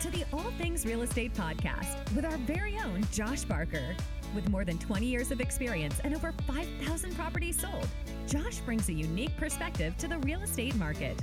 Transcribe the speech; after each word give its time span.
to 0.00 0.10
the 0.10 0.24
All 0.32 0.52
Things 0.58 0.86
Real 0.86 1.02
Estate 1.02 1.34
Podcast 1.34 2.14
with 2.14 2.24
our 2.24 2.36
very 2.38 2.78
own 2.78 3.04
Josh 3.10 3.42
Barker. 3.42 3.96
With 4.32 4.48
more 4.48 4.64
than 4.64 4.78
20 4.78 5.06
years 5.06 5.32
of 5.32 5.40
experience 5.40 5.98
and 6.04 6.14
over 6.14 6.32
5,000 6.46 7.16
properties 7.16 7.60
sold, 7.60 7.88
Josh 8.28 8.58
brings 8.58 8.88
a 8.88 8.92
unique 8.92 9.36
perspective 9.36 9.96
to 9.98 10.06
the 10.06 10.18
real 10.18 10.40
estate 10.42 10.76
market. 10.76 11.20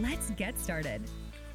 Let's 0.00 0.30
get 0.30 0.58
started. 0.58 1.02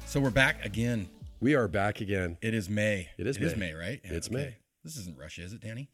So 0.06 0.20
we're 0.20 0.30
back 0.30 0.64
again. 0.64 1.10
We 1.40 1.54
are 1.54 1.68
back 1.68 2.00
again. 2.00 2.38
It 2.40 2.54
is 2.54 2.70
May. 2.70 3.10
It 3.18 3.26
is 3.26 3.36
It 3.36 3.42
is 3.42 3.56
May. 3.56 3.72
May, 3.72 3.74
right? 3.74 4.00
It's 4.02 4.30
May. 4.30 4.54
This 4.84 4.98
isn't 4.98 5.16
Russia, 5.16 5.42
is 5.42 5.54
it, 5.54 5.60
Danny? 5.62 5.88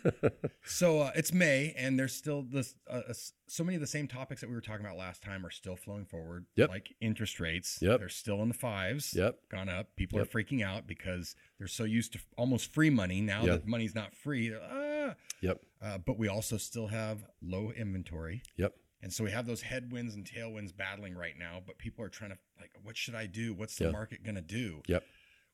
so 0.64 1.00
uh, 1.00 1.10
it's 1.14 1.32
May, 1.34 1.74
and 1.76 1.98
there's 1.98 2.14
still 2.14 2.42
this. 2.42 2.74
Uh, 2.90 3.02
uh, 3.10 3.12
so 3.46 3.62
many 3.62 3.74
of 3.74 3.80
the 3.82 3.86
same 3.86 4.08
topics 4.08 4.40
that 4.40 4.48
we 4.48 4.54
were 4.54 4.62
talking 4.62 4.84
about 4.86 4.96
last 4.96 5.22
time 5.22 5.44
are 5.44 5.50
still 5.50 5.76
flowing 5.76 6.06
forward. 6.06 6.46
Yep. 6.56 6.70
Like 6.70 6.94
interest 7.00 7.40
rates. 7.40 7.78
Yep. 7.82 7.98
They're 8.00 8.08
still 8.08 8.40
in 8.42 8.48
the 8.48 8.54
fives. 8.54 9.12
Yep. 9.14 9.38
Gone 9.50 9.68
up. 9.68 9.94
People 9.96 10.18
Yep. 10.18 10.28
are 10.28 10.30
freaking 10.38 10.64
out 10.64 10.86
because 10.86 11.34
they're 11.58 11.66
so 11.68 11.84
used 11.84 12.14
to 12.14 12.20
almost 12.38 12.72
free 12.72 12.90
money. 12.90 13.20
Now 13.20 13.42
Yeah. 13.44 13.52
that 13.52 13.66
money's 13.66 13.94
not 13.94 14.14
free. 14.14 14.54
Ah. 14.54 15.14
Yep. 15.42 15.60
Uh, 15.82 15.98
but 15.98 16.18
we 16.18 16.28
also 16.28 16.56
still 16.56 16.86
have 16.86 17.24
low 17.42 17.70
inventory. 17.72 18.42
Yep. 18.56 18.74
And 19.02 19.12
so 19.12 19.24
we 19.24 19.30
have 19.32 19.46
those 19.46 19.62
headwinds 19.62 20.14
and 20.14 20.24
tailwinds 20.24 20.74
battling 20.74 21.14
right 21.16 21.36
now, 21.36 21.60
but 21.66 21.76
people 21.76 22.04
are 22.04 22.08
trying 22.08 22.30
to 22.30 22.38
like, 22.60 22.70
what 22.82 22.96
should 22.96 23.16
I 23.16 23.26
do? 23.26 23.52
What's 23.52 23.76
the 23.76 23.86
Yeah. 23.86 23.90
market 23.90 24.22
going 24.22 24.36
to 24.36 24.40
do? 24.40 24.80
Yep. 24.86 25.04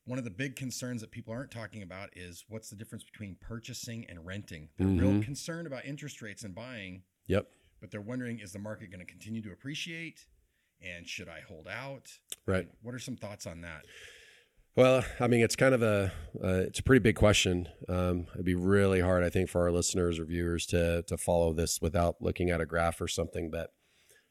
One 0.09 0.19
of 0.19 0.25
the 0.25 0.31
big 0.31 0.57
concerns 0.57 1.03
that 1.03 1.11
people 1.11 1.35
aren't 1.35 1.51
talking 1.51 1.83
about 1.83 2.09
is 2.17 2.45
what's 2.49 2.71
the 2.71 2.77
difference 2.77 3.05
between 3.05 3.37
purchasing 3.41 4.07
and 4.09 4.25
renting. 4.25 4.71
They're 4.79 4.87
real 4.87 5.13
Mhm. 5.13 5.23
concerned 5.23 5.67
about 5.67 5.85
interest 5.85 6.23
rates 6.23 6.45
and 6.45 6.55
buying, 6.55 7.03
Yep. 7.27 7.47
but 7.79 7.91
they're 7.91 8.01
wondering 8.01 8.41
is 8.41 8.53
the 8.53 8.59
market 8.59 8.91
going 8.91 9.05
to 9.05 9.11
continue 9.13 9.43
to 9.43 9.53
appreciate? 9.53 10.27
And 10.81 11.07
should 11.07 11.29
I 11.29 11.41
hold 11.41 11.69
out? 11.69 12.21
Right. 12.47 12.71
What 12.81 12.95
are 12.95 12.99
some 12.99 13.17
thoughts 13.17 13.47
on 13.47 13.61
that? 13.61 13.85
Well, 14.77 15.05
I 15.21 15.27
mean, 15.27 15.41
it's 15.43 15.57
kind 15.57 15.75
of 15.75 15.83
a 15.83 16.13
uh, 16.43 16.65
it's 16.69 16.79
a 16.79 16.83
pretty 16.83 17.01
big 17.03 17.17
question. 17.17 17.69
Um, 17.89 18.29
it'd 18.33 18.47
be 18.47 18.55
really 18.55 19.01
hard, 19.01 19.25
I 19.25 19.29
think, 19.29 19.51
for 19.51 19.61
our 19.63 19.73
listeners 19.73 20.19
or 20.19 20.25
viewers 20.25 20.65
to 20.67 21.03
to 21.03 21.19
follow 21.19 21.53
this 21.53 21.83
without 21.83 22.23
looking 22.23 22.49
at 22.49 22.63
a 22.63 22.67
graph 22.67 23.01
or 23.03 23.09
something. 23.09 23.51
But 23.51 23.75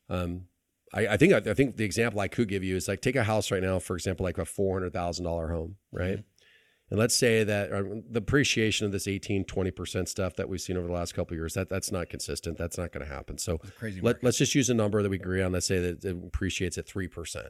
um, 0.10 0.48
I, 0.94 1.08
I 1.08 1.18
think 1.18 1.34
I 1.34 1.54
think 1.54 1.78
the 1.78 1.84
example 1.86 2.20
I 2.20 2.28
could 2.28 2.48
give 2.48 2.64
you 2.64 2.76
is 2.76 2.88
like 2.88 3.02
take 3.02 3.16
a 3.16 3.24
house 3.24 3.52
right 3.52 3.62
now, 3.62 3.80
for 3.80 3.96
example, 3.96 4.24
like 4.24 4.38
a 4.38 4.46
four 4.46 4.76
hundred 4.80 4.94
thousand 4.94 5.26
dollar 5.26 5.50
home, 5.50 5.76
right? 5.92 6.24
And 6.90 6.98
let's 6.98 7.16
say 7.18 7.44
that 7.44 7.74
uh, 7.74 7.84
the 8.10 8.20
appreciation 8.20 8.86
of 8.86 8.94
this 8.94 9.10
18, 9.10 9.44
20% 9.44 10.08
stuff 10.08 10.38
that 10.38 10.48
we've 10.48 10.62
seen 10.62 10.78
over 10.78 10.88
the 10.88 10.94
last 10.94 11.14
couple 11.14 11.34
of 11.34 11.38
years, 11.38 11.54
that 11.56 11.68
that's 11.68 11.92
not 11.92 12.08
consistent. 12.08 12.58
That's 12.58 12.78
not 12.78 12.94
going 12.94 13.06
to 13.06 13.14
happen. 13.14 13.38
So 13.38 13.58
crazy 13.78 14.00
let, 14.00 14.24
let's 14.24 14.38
just 14.38 14.56
use 14.56 14.70
a 14.70 14.74
number 14.74 15.04
that 15.04 15.10
we 15.10 15.18
agree 15.18 15.42
on. 15.42 15.52
Let's 15.52 15.66
say 15.68 15.80
that 15.80 16.06
it 16.06 16.16
appreciates 16.26 16.78
at 16.78 16.88
3%, 16.88 17.48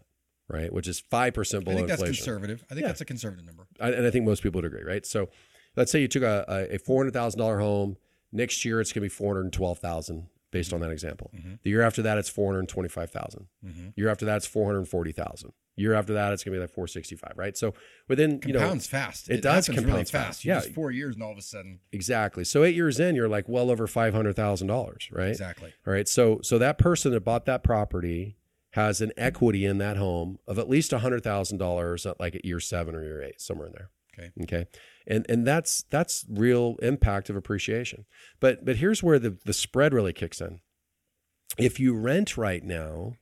right? 0.50 0.74
Which 0.74 0.88
is 0.88 1.04
5% 1.12 1.18
I 1.18 1.60
below 1.60 1.76
think 1.76 1.88
that's 1.88 2.02
inflation. 2.02 2.16
conservative. 2.26 2.64
I 2.72 2.74
think 2.74 2.82
Yeah. 2.82 2.88
that's 2.88 3.02
a 3.02 3.06
conservative 3.06 3.46
number. 3.46 3.68
I- 3.80 3.92
and 3.92 4.08
I 4.08 4.10
think 4.10 4.26
most 4.26 4.42
people 4.42 4.58
would 4.58 4.66
agree, 4.66 4.82
right? 4.84 5.06
So 5.06 5.30
let's 5.76 5.92
say 5.92 6.02
you 6.02 6.08
took 6.08 6.24
a, 6.24 6.44
a, 6.72 6.76
a 6.78 6.80
$400,000 6.80 7.60
home. 7.62 7.98
Next 8.32 8.66
year, 8.66 8.82
it's 8.82 8.92
going 8.92 9.02
to 9.02 9.06
be 9.06 9.10
412000 9.10 10.30
based 10.52 10.72
on 10.74 10.80
that 10.82 10.92
example. 10.92 11.30
Mhm. 11.36 11.60
The 11.64 11.70
year 11.70 11.82
after 11.82 12.02
that, 12.04 12.18
it's 12.18 12.30
425000 12.30 13.48
Mhm. 13.66 13.94
Year 13.96 14.10
after 14.10 14.26
that, 14.26 14.38
it's 14.38 14.46
440000 14.48 15.52
Year 15.80 15.94
after 15.94 16.14
that, 16.14 16.34
it's 16.34 16.44
going 16.44 16.54
to 16.54 16.58
be 16.58 16.62
like 16.62 16.72
465 16.72 17.34
right? 17.36 17.56
So 17.56 17.76
within, 18.08 18.42
you 18.48 18.54
know, 18.54 18.60
Compounds 18.60 18.88
fast. 18.88 19.30
it 19.30 19.42
does 19.44 19.68
happens 19.68 19.86
really 19.86 19.92
compound 20.06 20.10
fast. 20.10 20.44
fast. 20.44 20.46
Yeah. 20.46 20.74
four 20.74 20.90
years 20.90 21.14
and 21.16 21.24
all 21.24 21.32
of 21.32 21.38
a 21.38 21.42
sudden. 21.44 21.82
exactly. 21.92 22.44
So 22.44 22.64
eight 22.64 22.74
years 22.74 23.00
in, 23.00 23.16
you're 23.16 23.28
like 23.30 23.48
well 23.48 23.70
over 23.70 23.86
$500,000, 23.88 25.10
right? 25.12 25.30
Exactly. 25.30 25.74
All 25.86 25.94
right. 25.94 26.08
So 26.08 26.40
so 26.42 26.58
that 26.58 26.78
person 26.78 27.12
that 27.12 27.22
bought 27.22 27.46
that 27.46 27.64
property 27.64 28.38
has 28.72 29.02
an 29.02 29.12
equity 29.18 29.66
in 29.66 29.78
that 29.80 29.98
home 29.98 30.40
of 30.48 30.58
at 30.60 30.70
least 30.70 30.92
hundred 30.92 31.24
thousand 31.24 31.58
dollars 31.58 32.06
at 32.06 32.20
like 32.20 32.36
at 32.36 32.46
year 32.46 32.60
seven 32.60 32.96
or 32.96 33.04
year 33.04 33.22
eight, 33.22 33.40
somewhere 33.42 33.68
in 33.68 33.74
there. 33.74 33.90
Okay. 34.18 34.32
Okay. 34.44 34.66
And 35.06 35.26
and 35.30 35.46
that's 35.46 35.84
that's 35.90 36.26
real 36.30 36.76
impact 36.82 37.30
of 37.30 37.36
appreciation. 37.36 38.06
But 38.40 38.66
but 38.66 38.78
here's 38.78 39.04
where 39.04 39.20
the, 39.20 39.38
the 39.46 39.54
spread 39.54 39.94
really 39.94 40.14
kicks 40.14 40.42
in. 40.42 40.60
If 41.58 41.80
you 41.80 41.94
rent 41.96 42.38
right 42.38 42.64
now, 42.64 43.14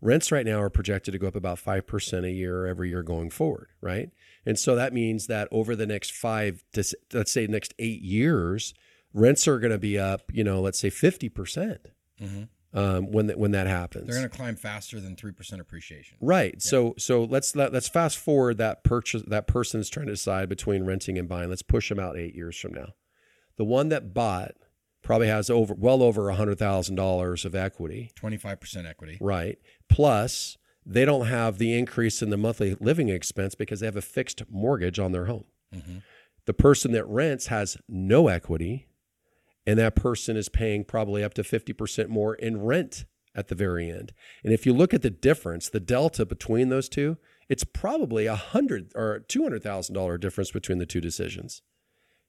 rents 0.00 0.32
right 0.32 0.46
now 0.46 0.60
are 0.60 0.70
projected 0.70 1.12
to 1.12 1.18
go 1.18 1.28
up 1.28 1.36
about 1.36 1.58
5% 1.58 2.24
a 2.24 2.30
year 2.30 2.66
every 2.66 2.88
year 2.88 3.02
going 3.02 3.30
forward, 3.30 3.68
right? 3.80 4.10
And 4.46 4.58
so 4.58 4.74
that 4.74 4.92
means 4.92 5.26
that 5.26 5.48
over 5.50 5.76
the 5.76 5.86
next 5.86 6.12
five 6.12 6.64
to 6.72 6.84
let's 7.12 7.32
say 7.32 7.46
next 7.46 7.74
eight 7.78 8.02
years, 8.02 8.74
rents 9.12 9.46
are 9.46 9.58
going 9.58 9.72
to 9.72 9.78
be 9.78 9.98
up, 9.98 10.22
you 10.32 10.44
know, 10.44 10.60
let's 10.60 10.78
say 10.78 10.90
50% 10.90 11.78
Mhm. 12.22 12.48
Um, 12.74 13.10
when 13.12 13.28
that 13.28 13.38
when 13.38 13.52
that 13.52 13.66
happens. 13.66 14.06
They're 14.08 14.18
going 14.18 14.28
to 14.28 14.36
climb 14.36 14.56
faster 14.56 15.00
than 15.00 15.14
3% 15.16 15.60
appreciation. 15.60 16.18
Right. 16.20 16.60
So 16.60 16.94
so 16.98 17.24
let's 17.24 17.54
let, 17.56 17.72
let's 17.72 17.88
fast 17.88 18.18
forward 18.18 18.58
that 18.58 18.84
purchase 18.84 19.22
that 19.28 19.46
person 19.46 19.80
is 19.80 19.88
trying 19.88 20.06
to 20.06 20.12
decide 20.12 20.48
between 20.48 20.84
renting 20.84 21.16
and 21.16 21.28
buying. 21.28 21.48
Let's 21.48 21.62
push 21.62 21.88
them 21.88 22.00
out 22.00 22.18
8 22.18 22.34
years 22.34 22.58
from 22.58 22.74
now. 22.74 22.94
The 23.56 23.64
one 23.64 23.88
that 23.90 24.12
bought 24.12 24.52
probably 25.02 25.28
has 25.28 25.48
over 25.50 25.74
well 25.74 26.02
over 26.02 26.22
$100,000 26.22 27.44
of 27.44 27.54
equity, 27.54 28.10
25% 28.20 28.88
equity. 28.88 29.18
right? 29.20 29.58
Plus 29.88 30.56
they 30.86 31.04
don't 31.04 31.26
have 31.26 31.58
the 31.58 31.72
increase 31.78 32.22
in 32.22 32.30
the 32.30 32.36
monthly 32.36 32.76
living 32.80 33.08
expense 33.08 33.54
because 33.54 33.80
they 33.80 33.86
have 33.86 33.96
a 33.96 34.02
fixed 34.02 34.42
mortgage 34.50 34.98
on 34.98 35.12
their 35.12 35.26
home. 35.26 35.44
Mhm. 35.74 36.02
The 36.46 36.54
person 36.54 36.92
that 36.92 37.06
rents 37.06 37.46
has 37.46 37.76
no 37.88 38.28
equity 38.28 38.86
and 39.66 39.78
that 39.78 39.96
person 39.96 40.36
is 40.36 40.48
paying 40.48 40.84
probably 40.84 41.24
up 41.24 41.34
to 41.34 41.42
50% 41.42 42.08
more 42.08 42.34
in 42.34 42.62
rent 42.62 43.04
at 43.34 43.48
the 43.48 43.54
very 43.54 43.90
end. 43.90 44.12
And 44.42 44.52
if 44.52 44.66
you 44.66 44.72
look 44.72 44.94
at 44.94 45.02
the 45.02 45.10
difference, 45.10 45.68
the 45.68 45.80
delta 45.80 46.24
between 46.24 46.68
those 46.68 46.88
two, 46.88 47.16
it's 47.48 47.64
probably 47.64 48.26
a 48.26 48.36
hundred 48.36 48.92
or 48.94 49.20
two 49.28 49.42
hundred 49.42 49.62
thousand 49.62 49.94
dollar 49.94 50.16
difference 50.18 50.50
between 50.50 50.78
the 50.78 50.86
two 50.86 51.00
decisions. 51.00 51.62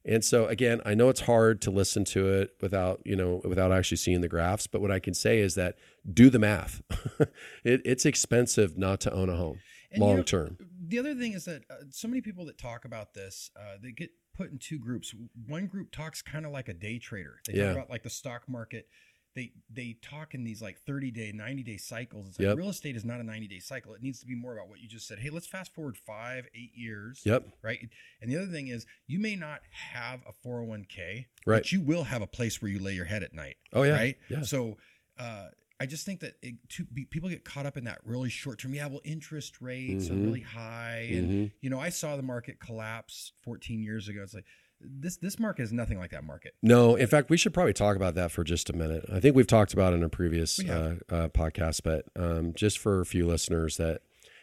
And 0.04 0.24
so 0.24 0.46
again, 0.46 0.82
I 0.86 0.94
know 0.94 1.10
it's 1.10 1.22
hard 1.22 1.62
to 1.64 1.72
listen 1.72 2.06
to 2.06 2.28
it 2.28 2.52
without, 2.62 3.02
you 3.06 3.16
know, 3.16 3.42
without 3.44 3.72
actually 3.72 3.98
seeing 3.98 4.22
the 4.22 4.28
graphs, 4.28 4.68
but 4.68 4.82
what 4.82 4.92
I 4.92 5.00
can 5.00 5.14
say 5.14 5.40
is 5.40 5.56
that 5.56 5.78
do 6.12 6.30
the 6.30 6.38
math. 6.38 6.82
it, 7.64 7.82
it's 7.84 8.06
expensive 8.06 8.78
not 8.78 9.00
to 9.02 9.14
own 9.14 9.30
a 9.30 9.36
home 9.36 9.60
And 9.92 10.00
you 10.00 10.06
long 10.06 10.18
know, 10.18 10.24
term. 10.24 10.58
The 10.88 11.00
other 11.00 11.16
thing 11.16 11.34
is 11.34 11.46
that 11.46 11.64
uh, 11.72 11.86
so 11.90 12.08
many 12.08 12.22
people 12.22 12.46
that 12.46 12.60
talk 12.60 12.86
about 12.86 13.16
this, 13.16 13.50
uh, 13.58 13.78
they 13.82 13.92
get 13.92 14.12
put 14.36 14.52
in 14.52 14.58
two 14.60 14.80
groups. 14.80 15.14
One 15.48 15.68
group 15.68 15.92
talks 15.92 16.22
kind 16.22 16.46
of 16.46 16.52
like 16.52 16.68
a 16.70 16.74
day 16.74 17.00
trader. 17.00 17.40
They 17.48 17.54
Yeah. 17.54 17.68
talk 17.68 17.76
about 17.78 17.90
like 17.90 18.04
the 18.04 18.10
stock 18.10 18.48
market. 18.50 18.88
They 19.36 19.52
they 19.70 19.98
talk 20.02 20.34
in 20.34 20.46
these 20.46 20.62
like 20.62 20.78
30 20.80 21.12
day, 21.12 21.32
90 21.34 21.62
day 21.64 21.76
cycles. 21.78 22.30
It's 22.30 22.40
like 22.40 22.46
Yep. 22.48 22.58
real 22.58 22.70
estate 22.70 22.96
is 22.96 23.04
not 23.04 23.20
a 23.20 23.24
90 23.24 23.48
day 23.50 23.60
cycle. 23.60 23.94
It 23.94 24.02
needs 24.02 24.20
to 24.22 24.26
be 24.26 24.36
more 24.36 24.54
about 24.56 24.70
what 24.70 24.80
you 24.80 24.88
just 24.88 25.08
said. 25.08 25.20
Hey, 25.20 25.30
let's 25.30 25.46
fast 25.48 25.74
forward 25.74 25.98
five, 25.98 26.48
eight 26.56 26.72
years. 26.74 27.22
Yep. 27.26 27.46
Right. 27.62 27.90
And 28.22 28.32
the 28.32 28.38
other 28.38 28.48
thing 28.52 28.70
is 28.70 28.86
you 29.08 29.20
may 29.20 29.36
not 29.36 29.62
have 29.72 30.22
a 30.26 30.32
401k, 30.32 31.26
Right. 31.46 31.58
but 31.64 31.72
you 31.74 31.82
will 31.82 32.06
have 32.06 32.22
a 32.22 32.28
place 32.28 32.62
where 32.62 32.72
you 32.72 32.80
lay 32.80 32.94
your 32.94 33.06
head 33.06 33.24
at 33.24 33.34
night. 33.34 33.58
Oh 33.74 33.84
yeah. 33.84 33.94
Right. 33.94 34.18
Yeah. 34.30 34.42
So 34.44 34.78
uh, 35.18 35.50
I 35.80 35.86
just 35.86 36.06
think 36.06 36.22
that 36.22 36.36
it, 36.42 36.56
to 36.70 36.86
be, 36.86 37.04
people 37.06 37.28
get 37.30 37.44
caught 37.44 37.66
up 37.66 37.76
in 37.76 37.84
that 37.84 38.00
really 38.06 38.30
short 38.30 38.60
term. 38.60 38.74
Yeah, 38.74 38.88
well, 38.88 39.02
interest 39.04 39.62
rates 39.62 40.10
are 40.10 40.14
Mhm. 40.14 40.24
really 40.26 40.42
high, 40.42 41.10
and 41.12 41.30
Mhm. 41.30 41.52
you 41.62 41.70
know, 41.70 41.80
I 41.80 41.90
saw 41.90 42.16
the 42.16 42.24
market 42.24 42.60
collapse 42.60 43.34
14 43.42 43.84
years 43.84 44.08
ago. 44.08 44.22
It's 44.24 44.34
like 44.34 44.46
this 44.80 45.18
this 45.18 45.40
market 45.40 45.64
is 45.64 45.74
nothing 45.74 45.98
like 45.98 46.12
that 46.12 46.24
market. 46.24 46.54
No, 46.62 46.96
in 46.96 47.08
fact, 47.08 47.30
we 47.30 47.38
should 47.38 47.54
probably 47.54 47.74
talk 47.74 47.96
about 47.96 48.16
that 48.16 48.32
for 48.32 48.44
just 48.44 48.70
a 48.70 48.74
minute. 48.74 49.06
I 49.12 49.20
think 49.20 49.36
we've 49.36 49.48
talked 49.48 49.74
about 49.74 49.94
it 49.94 49.98
in 49.98 50.04
a 50.04 50.10
previous 50.10 50.60
uh, 50.60 50.98
uh, 51.10 51.28
podcast, 51.30 51.82
but 51.84 52.06
um, 52.16 52.54
just 52.54 52.78
for 52.78 53.00
a 53.02 53.06
few 53.06 53.26
listeners, 53.28 53.78
that 53.78 54.02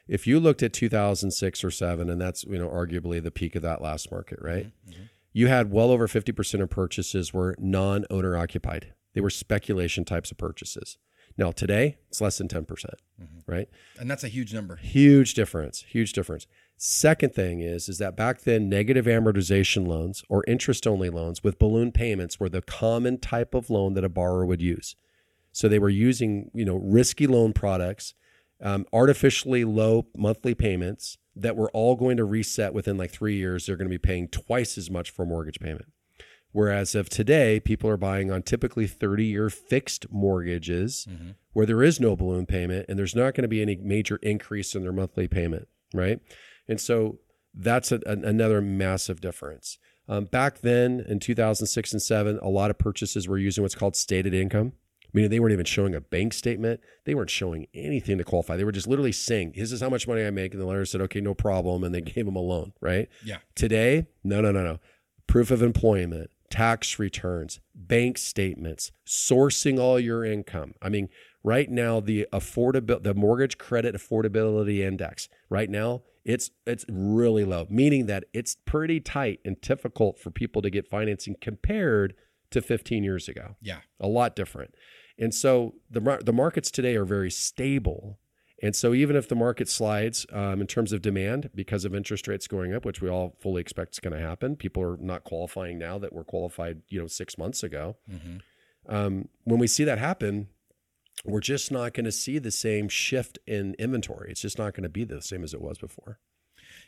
if 0.08 0.26
you 0.26 0.38
looked 0.40 0.62
at 0.62 0.72
2006 0.72 1.62
or 1.64 1.70
seven, 1.70 2.10
and 2.10 2.20
that's 2.20 2.44
you 2.44 2.58
know 2.58 2.68
arguably 2.68 3.22
the 3.22 3.30
peak 3.30 3.54
of 3.54 3.62
that 3.62 3.80
last 3.80 4.10
market, 4.10 4.38
right? 4.42 4.66
Mhm. 4.88 5.08
You 5.32 5.46
had 5.46 5.70
well 5.70 5.90
over 5.90 6.06
50 6.08 6.32
percent 6.32 6.62
of 6.62 6.68
purchases 6.68 7.32
were 7.32 7.54
non-owner 7.58 8.36
occupied. 8.36 8.92
They 9.14 9.20
were 9.22 9.30
speculation 9.30 10.04
types 10.04 10.30
of 10.30 10.36
purchases. 10.38 10.98
Now 11.36 11.50
today, 11.50 11.96
it's 12.08 12.20
less 12.20 12.38
than 12.38 12.48
10 12.48 12.64
percent, 12.64 12.94
Mhm. 13.20 13.42
right? 13.46 13.68
And 13.98 14.10
that's 14.10 14.24
a 14.24 14.28
huge 14.28 14.52
number. 14.52 14.76
Huge 14.76 15.34
difference. 15.34 15.82
Huge 15.88 16.12
difference. 16.12 16.46
Second 16.76 17.32
thing 17.34 17.60
is 17.60 17.88
is 17.88 17.98
that 17.98 18.16
back 18.16 18.42
then 18.42 18.68
negative 18.68 19.06
amortization 19.06 19.86
loans 19.86 20.24
or 20.28 20.44
interest 20.48 20.86
only 20.86 21.10
loans 21.10 21.42
with 21.44 21.58
balloon 21.58 21.92
payments 21.92 22.40
were 22.40 22.48
the 22.48 22.62
common 22.62 23.18
type 23.18 23.54
of 23.54 23.70
loan 23.70 23.94
that 23.94 24.04
a 24.04 24.08
borrower 24.08 24.44
would 24.44 24.60
use. 24.62 24.96
So 25.52 25.68
they 25.68 25.78
were 25.78 25.88
using 25.90 26.50
you 26.54 26.64
know 26.64 26.76
risky 26.76 27.26
loan 27.26 27.52
products, 27.52 28.14
um, 28.60 28.86
artificially 28.92 29.64
low 29.64 30.06
monthly 30.16 30.54
payments 30.54 31.18
that 31.36 31.56
were 31.56 31.70
all 31.70 31.94
going 31.96 32.16
to 32.18 32.24
reset 32.24 32.74
within 32.74 32.98
like 32.98 33.10
three 33.10 33.36
years. 33.36 33.66
They're 33.66 33.76
going 33.76 33.88
to 33.88 33.94
be 33.94 33.98
paying 33.98 34.28
twice 34.28 34.76
as 34.76 34.90
much 34.90 35.10
for 35.10 35.22
a 35.22 35.26
mortgage 35.26 35.60
payment. 35.60 35.86
Whereas 36.52 36.94
of 36.94 37.08
today, 37.08 37.60
people 37.60 37.88
are 37.90 37.96
buying 37.96 38.30
on 38.30 38.42
typically 38.42 38.86
30 38.86 39.24
year 39.24 39.48
fixed 39.50 40.06
mortgages 40.10 41.06
Mhm. 41.10 41.34
where 41.52 41.66
there 41.66 41.82
is 41.82 41.98
no 42.00 42.14
balloon 42.16 42.46
payment 42.46 42.86
and 42.88 42.98
there's 42.98 43.14
not 43.16 43.34
going 43.34 43.42
to 43.42 43.48
be 43.48 43.62
any 43.62 43.76
major 43.76 44.16
increase 44.22 44.74
in 44.74 44.82
their 44.82 44.92
monthly 44.92 45.28
payment, 45.28 45.68
right? 45.94 46.20
And 46.68 46.80
so 46.80 47.18
that's 47.54 47.90
a, 47.92 48.00
an- 48.06 48.24
another 48.24 48.60
massive 48.60 49.20
difference. 49.20 49.78
Um, 50.08 50.24
back 50.26 50.60
then 50.60 51.04
in 51.08 51.20
2006 51.20 51.92
and 51.92 52.02
7, 52.02 52.38
a 52.42 52.48
lot 52.48 52.70
of 52.70 52.78
purchases 52.78 53.28
were 53.28 53.38
using 53.38 53.62
what's 53.62 53.74
called 53.74 53.96
stated 53.96 54.34
income. 54.34 54.72
meaning 55.14 55.28
they 55.30 55.38
weren't 55.40 55.52
even 55.52 55.66
showing 55.66 55.94
a 55.94 56.00
bank 56.00 56.32
statement. 56.32 56.80
They 57.04 57.14
weren't 57.14 57.28
showing 57.28 57.66
anything 57.74 58.16
to 58.16 58.24
qualify. 58.24 58.56
They 58.56 58.64
were 58.64 58.72
just 58.72 58.86
literally 58.88 59.12
saying, 59.12 59.52
"This 59.54 59.70
is 59.70 59.82
how 59.82 59.90
much 59.90 60.08
money 60.08 60.24
I 60.24 60.30
make," 60.30 60.52
and 60.54 60.60
the 60.62 60.64
lender 60.64 60.86
said, 60.86 61.02
"Okay, 61.02 61.20
no 61.20 61.34
problem," 61.34 61.84
and 61.84 61.94
they 61.94 62.00
gave 62.00 62.24
them 62.24 62.34
a 62.34 62.40
loan. 62.40 62.72
Right? 62.80 63.10
Yeah. 63.22 63.36
Today, 63.54 64.06
no, 64.24 64.40
no, 64.40 64.50
no, 64.52 64.62
no. 64.64 64.80
Proof 65.26 65.50
of 65.50 65.60
employment, 65.62 66.30
tax 66.52 66.98
returns, 66.98 67.60
bank 67.74 68.18
statements, 68.18 68.92
sourcing 69.06 69.80
all 69.80 69.98
your 69.98 70.24
income. 70.24 70.74
I 70.82 70.88
mean, 70.88 71.08
right 71.42 71.70
now 71.70 71.98
the 71.98 72.26
affordable 72.32 73.02
the 73.02 73.14
mortgage 73.14 73.58
credit 73.58 73.94
affordability 73.96 74.78
index 74.78 75.28
right 75.48 75.68
now 75.68 76.02
it's 76.24 76.50
it's 76.66 76.84
really 76.88 77.44
low, 77.44 77.66
meaning 77.68 78.06
that 78.06 78.24
it's 78.32 78.56
pretty 78.64 79.00
tight 79.00 79.40
and 79.44 79.60
difficult 79.60 80.18
for 80.18 80.30
people 80.30 80.62
to 80.62 80.70
get 80.70 80.88
financing 80.88 81.36
compared 81.40 82.14
to 82.50 82.62
15 82.62 83.02
years 83.02 83.28
ago. 83.28 83.56
Yeah. 83.60 83.78
A 83.98 84.06
lot 84.06 84.36
different. 84.36 84.74
And 85.18 85.34
so 85.34 85.74
the 85.90 86.20
the 86.24 86.32
markets 86.32 86.70
today 86.70 86.96
are 86.96 87.04
very 87.04 87.30
stable. 87.30 88.18
And 88.62 88.76
so 88.76 88.94
even 88.94 89.16
if 89.16 89.28
the 89.28 89.34
market 89.34 89.68
slides 89.68 90.24
um, 90.32 90.60
in 90.60 90.68
terms 90.68 90.92
of 90.92 91.02
demand 91.02 91.50
because 91.52 91.84
of 91.84 91.94
interest 91.94 92.28
rates 92.28 92.46
going 92.46 92.72
up, 92.72 92.84
which 92.84 93.02
we 93.02 93.08
all 93.08 93.34
fully 93.40 93.60
expect 93.60 93.94
is 93.94 93.98
going 93.98 94.16
to 94.16 94.20
happen, 94.20 94.54
people 94.54 94.82
are 94.84 94.96
not 94.98 95.24
qualifying 95.24 95.78
now 95.78 95.98
that 95.98 96.12
were 96.12 96.22
qualified, 96.22 96.82
you 96.88 97.00
know, 97.00 97.08
six 97.08 97.36
months 97.36 97.64
ago. 97.64 97.96
Mm-hmm. 98.10 98.94
Um, 98.94 99.28
when 99.42 99.58
we 99.58 99.66
see 99.66 99.82
that 99.82 99.98
happen, 99.98 100.48
we're 101.24 101.40
just 101.40 101.72
not 101.72 101.92
going 101.92 102.04
to 102.04 102.12
see 102.12 102.38
the 102.38 102.52
same 102.52 102.88
shift 102.88 103.38
in 103.46 103.74
inventory. 103.80 104.30
It's 104.30 104.40
just 104.40 104.58
not 104.58 104.74
going 104.74 104.84
to 104.84 104.88
be 104.88 105.04
the 105.04 105.20
same 105.20 105.42
as 105.42 105.52
it 105.52 105.60
was 105.60 105.78
before. 105.78 106.20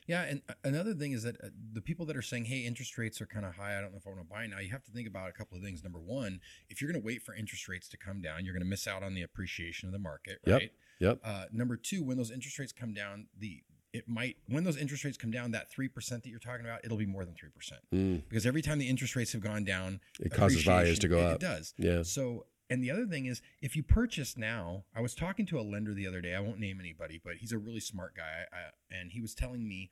Yeah, 0.06 0.22
and 0.24 0.42
uh, 0.48 0.52
another 0.64 0.92
thing 0.94 1.12
is 1.12 1.22
that 1.22 1.36
uh, 1.42 1.48
the 1.72 1.80
people 1.80 2.04
that 2.06 2.16
are 2.16 2.22
saying, 2.22 2.44
"Hey, 2.44 2.60
interest 2.66 2.98
rates 2.98 3.20
are 3.20 3.26
kind 3.26 3.46
of 3.46 3.54
high. 3.54 3.78
I 3.78 3.80
don't 3.80 3.92
know 3.92 3.98
if 3.98 4.06
I 4.06 4.10
want 4.10 4.20
to 4.22 4.26
buy 4.28 4.46
now." 4.46 4.58
You 4.58 4.70
have 4.70 4.84
to 4.84 4.90
think 4.90 5.08
about 5.08 5.28
a 5.30 5.32
couple 5.32 5.56
of 5.56 5.62
things. 5.62 5.82
Number 5.82 5.98
one, 6.00 6.40
if 6.68 6.80
you're 6.82 6.90
going 6.92 7.00
to 7.00 7.04
wait 7.06 7.22
for 7.22 7.34
interest 7.34 7.68
rates 7.68 7.88
to 7.88 7.96
come 7.96 8.20
down, 8.20 8.44
you're 8.44 8.54
going 8.54 8.62
to 8.62 8.68
miss 8.68 8.86
out 8.86 9.02
on 9.02 9.14
the 9.14 9.22
appreciation 9.22 9.88
of 9.88 9.92
the 9.92 9.98
market, 9.98 10.38
Yep. 10.46 10.60
right? 10.60 10.70
Yep. 11.00 11.20
Uh, 11.24 11.44
number 11.52 11.76
two, 11.76 12.02
when 12.04 12.16
those 12.18 12.30
interest 12.30 12.58
rates 12.58 12.72
come 12.72 12.92
down, 12.92 13.26
the 13.38 13.62
it 13.94 14.08
might 14.08 14.36
when 14.48 14.64
those 14.64 14.76
interest 14.76 15.04
rates 15.04 15.16
come 15.16 15.30
down, 15.30 15.52
that 15.52 15.70
three 15.70 15.88
percent 15.88 16.22
that 16.24 16.28
you're 16.30 16.38
talking 16.40 16.66
about, 16.66 16.84
it'll 16.84 16.96
be 16.98 17.06
more 17.06 17.24
than 17.24 17.34
three 17.34 17.50
percent 17.50 17.80
Mm, 17.92 18.22
because 18.28 18.44
every 18.44 18.60
time 18.60 18.78
the 18.78 18.88
interest 18.88 19.16
rates 19.16 19.32
have 19.32 19.40
gone 19.40 19.64
down, 19.64 20.00
it 20.20 20.32
causes 20.32 20.64
values 20.64 20.98
to 20.98 21.08
go 21.08 21.16
appreciation- 21.16 21.34
up. 21.34 21.42
It 21.42 21.56
does. 21.58 21.74
Yeah. 21.78 22.02
So, 22.02 22.46
and 22.70 22.82
the 22.82 22.90
other 22.90 23.06
thing 23.06 23.26
is, 23.26 23.42
if 23.60 23.76
you 23.76 23.82
purchase 23.82 24.36
now, 24.36 24.84
I 24.94 25.00
was 25.00 25.14
talking 25.14 25.46
to 25.46 25.58
a 25.58 25.62
lender 25.62 25.94
the 25.94 26.06
other 26.06 26.20
day. 26.20 26.34
I 26.34 26.40
won't 26.40 26.58
name 26.60 26.80
anybody, 26.80 27.20
but 27.22 27.36
he's 27.36 27.52
a 27.52 27.58
really 27.58 27.80
smart 27.80 28.14
guy, 28.16 28.44
I, 28.52 28.94
and 28.94 29.12
he 29.12 29.20
was 29.20 29.34
telling 29.34 29.66
me. 29.68 29.90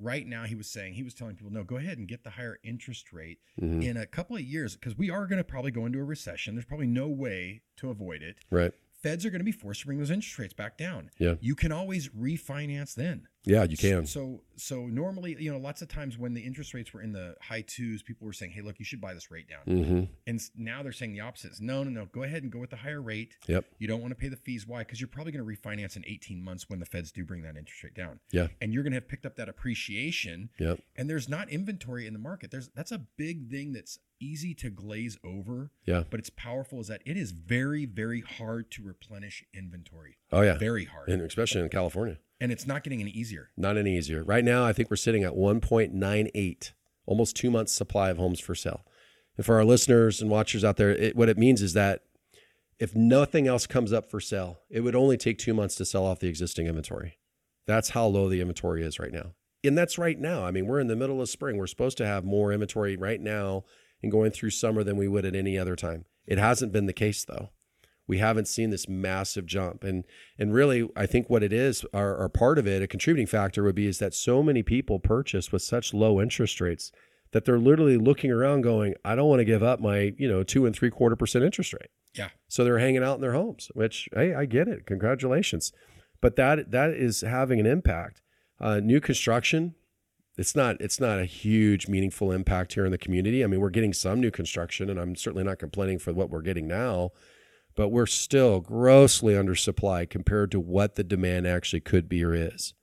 Right 0.00 0.26
now, 0.26 0.42
he 0.42 0.56
was 0.56 0.68
saying 0.68 0.94
he 0.94 1.04
was 1.04 1.14
telling 1.14 1.36
people, 1.36 1.52
no, 1.52 1.62
go 1.62 1.76
ahead 1.76 1.98
and 1.98 2.08
get 2.08 2.24
the 2.24 2.30
higher 2.30 2.58
interest 2.64 3.12
rate 3.12 3.38
Mhm. 3.60 3.80
in 3.80 3.96
a 3.96 4.06
couple 4.06 4.34
of 4.34 4.42
years 4.42 4.74
because 4.74 4.98
we 4.98 5.08
are 5.08 5.24
going 5.28 5.36
to 5.38 5.44
probably 5.44 5.70
go 5.70 5.86
into 5.86 6.00
a 6.00 6.04
recession. 6.04 6.56
There's 6.56 6.64
probably 6.64 6.88
no 6.88 7.06
way 7.06 7.62
to 7.76 7.90
avoid 7.90 8.20
it. 8.20 8.38
Right. 8.50 8.72
Feds 8.92 9.24
are 9.24 9.30
going 9.30 9.38
to 9.38 9.44
be 9.44 9.52
forced 9.52 9.82
to 9.82 9.86
bring 9.86 9.98
those 9.98 10.10
interest 10.10 10.36
rates 10.36 10.52
back 10.52 10.76
down. 10.76 11.12
Yeah. 11.18 11.36
You 11.40 11.54
can 11.54 11.70
always 11.70 12.08
refinance 12.08 12.96
then. 12.96 13.28
Yeah, 13.44 13.64
you 13.64 13.76
can. 13.76 14.06
So 14.06 14.42
so 14.56 14.86
normally, 14.86 15.36
you 15.38 15.52
know, 15.52 15.58
lots 15.58 15.82
of 15.82 15.88
times 15.88 16.16
when 16.16 16.32
the 16.34 16.40
interest 16.40 16.72
rates 16.74 16.92
were 16.94 17.02
in 17.02 17.12
the 17.12 17.34
high 17.42 17.62
twos, 17.66 18.02
people 18.02 18.26
were 18.26 18.32
saying, 18.32 18.52
"Hey, 18.52 18.62
look, 18.62 18.78
you 18.78 18.84
should 18.84 19.00
buy 19.00 19.12
this 19.14 19.30
rate 19.30 19.46
down." 19.48 19.62
hmm 19.82 20.04
And 20.26 20.40
now 20.56 20.82
they're 20.82 20.92
saying 20.92 21.12
the 21.12 21.20
opposite. 21.20 21.52
It's, 21.52 21.60
No, 21.60 21.82
no, 21.84 21.90
no. 21.90 22.06
Go 22.06 22.22
ahead 22.22 22.42
and 22.42 22.50
go 22.52 22.58
with 22.58 22.70
the 22.70 22.76
higher 22.76 23.02
rate. 23.02 23.36
Yep. 23.46 23.64
You 23.78 23.86
don't 23.88 24.00
want 24.00 24.12
to 24.12 24.16
pay 24.16 24.28
the 24.28 24.36
fees. 24.36 24.66
Why? 24.66 24.78
Because 24.80 25.00
you're 25.00 25.08
probably 25.08 25.32
going 25.32 25.44
to 25.46 25.50
refinance 25.60 25.96
in 25.96 26.04
18 26.06 26.42
months 26.42 26.68
when 26.70 26.78
the 26.78 26.86
feds 26.86 27.12
do 27.12 27.24
bring 27.24 27.42
that 27.42 27.56
interest 27.56 27.82
rate 27.82 27.94
down. 27.94 28.20
Yeah. 28.32 28.48
And 28.60 28.72
you're 28.72 28.82
going 28.82 28.92
to 28.92 28.96
have 28.98 29.08
picked 29.08 29.26
up 29.26 29.36
that 29.36 29.48
appreciation. 29.48 30.50
Yep. 30.58 30.80
And 30.96 31.10
there's 31.10 31.28
not 31.28 31.48
inventory 31.50 32.06
in 32.06 32.12
the 32.12 32.18
market. 32.18 32.50
There's 32.50 32.68
that's 32.74 32.92
a 32.92 32.98
big 33.16 33.50
thing 33.50 33.72
that's 33.72 33.98
easy 34.20 34.54
to 34.54 34.70
glaze 34.70 35.18
over, 35.24 35.70
Yeah. 35.84 36.04
but 36.08 36.18
it's 36.20 36.30
powerful. 36.30 36.80
Is 36.80 36.86
that 36.88 37.02
it 37.04 37.16
is 37.16 37.32
very, 37.32 37.84
very 37.84 38.20
hard 38.20 38.70
to 38.72 38.82
replenish 38.82 39.44
inventory. 39.52 40.16
Oh 40.32 40.40
yeah. 40.42 40.56
Very 40.56 40.84
hard. 40.86 41.08
And 41.08 41.20
especially 41.22 41.60
in 41.60 41.68
California, 41.68 42.18
and 42.40 42.52
it's 42.52 42.66
not 42.66 42.82
getting 42.82 43.00
any 43.00 43.10
easier. 43.10 43.50
not 43.56 43.76
any 43.76 43.96
easier. 43.96 44.22
Right 44.22 44.44
now, 44.44 44.64
I 44.64 44.72
think 44.72 44.90
we're 44.90 44.96
sitting 44.96 45.24
at 45.24 45.32
1.98, 45.32 46.72
almost 47.06 47.36
two 47.36 47.50
months 47.50 47.72
supply 47.72 48.10
of 48.10 48.18
homes 48.18 48.40
for 48.40 48.54
sale. 48.54 48.84
And 49.36 49.44
for 49.44 49.56
our 49.56 49.64
listeners 49.64 50.20
and 50.20 50.30
watchers 50.30 50.64
out 50.64 50.76
there, 50.76 50.90
it, 50.90 51.16
what 51.16 51.28
it 51.28 51.38
means 51.38 51.62
is 51.62 51.72
that 51.72 52.02
if 52.78 52.94
nothing 52.94 53.46
else 53.46 53.66
comes 53.66 53.92
up 53.92 54.10
for 54.10 54.20
sale, 54.20 54.60
it 54.68 54.80
would 54.80 54.94
only 54.94 55.16
take 55.16 55.38
two 55.38 55.54
months 55.54 55.74
to 55.76 55.84
sell 55.84 56.04
off 56.04 56.20
the 56.20 56.28
existing 56.28 56.66
inventory. 56.66 57.18
That's 57.66 57.90
how 57.90 58.06
low 58.06 58.28
the 58.28 58.40
inventory 58.40 58.84
is 58.84 58.98
right 58.98 59.12
now. 59.12 59.32
And 59.64 59.78
that's 59.78 59.96
right 59.96 60.18
now. 60.18 60.44
I 60.44 60.50
mean, 60.50 60.66
we're 60.66 60.80
in 60.80 60.88
the 60.88 60.96
middle 60.96 61.22
of 61.22 61.30
spring. 61.30 61.56
We're 61.56 61.66
supposed 61.66 61.96
to 61.98 62.06
have 62.06 62.24
more 62.24 62.52
inventory 62.52 62.96
right 62.96 63.20
now 63.20 63.64
and 64.02 64.12
going 64.12 64.32
through 64.32 64.50
summer 64.50 64.84
than 64.84 64.96
we 64.96 65.08
would 65.08 65.24
at 65.24 65.34
any 65.34 65.56
other 65.56 65.76
time. 65.76 66.04
It 66.26 66.38
hasn't 66.38 66.72
been 66.72 66.86
the 66.86 66.92
case 66.92 67.24
though. 67.24 67.50
We 68.06 68.18
haven't 68.18 68.48
seen 68.48 68.70
this 68.70 68.88
massive 68.88 69.46
jump. 69.46 69.84
And 69.84 70.04
and 70.38 70.52
really 70.52 70.88
I 70.96 71.06
think 71.06 71.30
what 71.30 71.42
it 71.42 71.52
is, 71.52 71.84
or, 71.92 72.16
or 72.16 72.28
part 72.28 72.58
of 72.58 72.66
it, 72.66 72.82
a 72.82 72.86
contributing 72.86 73.26
factor 73.26 73.62
would 73.62 73.74
be 73.74 73.86
is 73.86 73.98
that 73.98 74.14
so 74.14 74.42
many 74.42 74.62
people 74.62 74.98
purchase 74.98 75.52
with 75.52 75.62
such 75.62 75.94
low 75.94 76.20
interest 76.20 76.60
rates 76.60 76.92
that 77.32 77.44
they're 77.44 77.58
literally 77.58 77.96
looking 77.96 78.30
around 78.30 78.60
going, 78.60 78.94
I 79.04 79.14
don't 79.16 79.28
want 79.28 79.40
to 79.40 79.44
give 79.44 79.62
up 79.62 79.80
my, 79.80 80.14
you 80.16 80.28
know, 80.28 80.42
two 80.44 80.66
and 80.66 80.74
three 80.74 80.90
quarter 80.90 81.16
percent 81.16 81.44
interest 81.44 81.72
rate. 81.72 81.90
Yeah. 82.14 82.28
So 82.46 82.62
they're 82.62 82.78
hanging 82.78 83.02
out 83.02 83.16
in 83.16 83.20
their 83.20 83.32
homes, 83.32 83.70
which 83.74 84.08
hey, 84.14 84.34
I 84.34 84.44
get 84.44 84.68
it. 84.68 84.86
Congratulations. 84.86 85.72
But 86.20 86.36
that 86.36 86.70
that 86.70 86.90
is 86.90 87.22
having 87.22 87.60
an 87.60 87.66
impact. 87.66 88.22
Uh, 88.60 88.80
new 88.80 89.00
construction, 89.00 89.74
it's 90.36 90.54
not 90.54 90.80
it's 90.80 91.00
not 91.00 91.18
a 91.18 91.24
huge 91.24 91.88
meaningful 91.88 92.32
impact 92.32 92.74
here 92.74 92.84
in 92.84 92.92
the 92.92 92.98
community. 92.98 93.44
I 93.44 93.46
mean, 93.46 93.60
we're 93.60 93.70
getting 93.70 93.92
some 93.92 94.20
new 94.20 94.30
construction, 94.30 94.88
and 94.88 94.98
I'm 94.98 95.16
certainly 95.16 95.44
not 95.44 95.58
complaining 95.58 95.98
for 95.98 96.12
what 96.12 96.30
we're 96.30 96.42
getting 96.42 96.66
now, 96.66 97.10
but 97.74 97.88
we're 97.88 98.06
still 98.06 98.60
grossly 98.60 99.34
undersupplied 99.34 100.10
compared 100.10 100.50
to 100.52 100.60
what 100.60 100.94
the 100.94 101.04
demand 101.04 101.46
actually 101.46 101.80
could 101.80 102.08
be 102.08 102.24
or 102.24 102.34
is. 102.34 102.74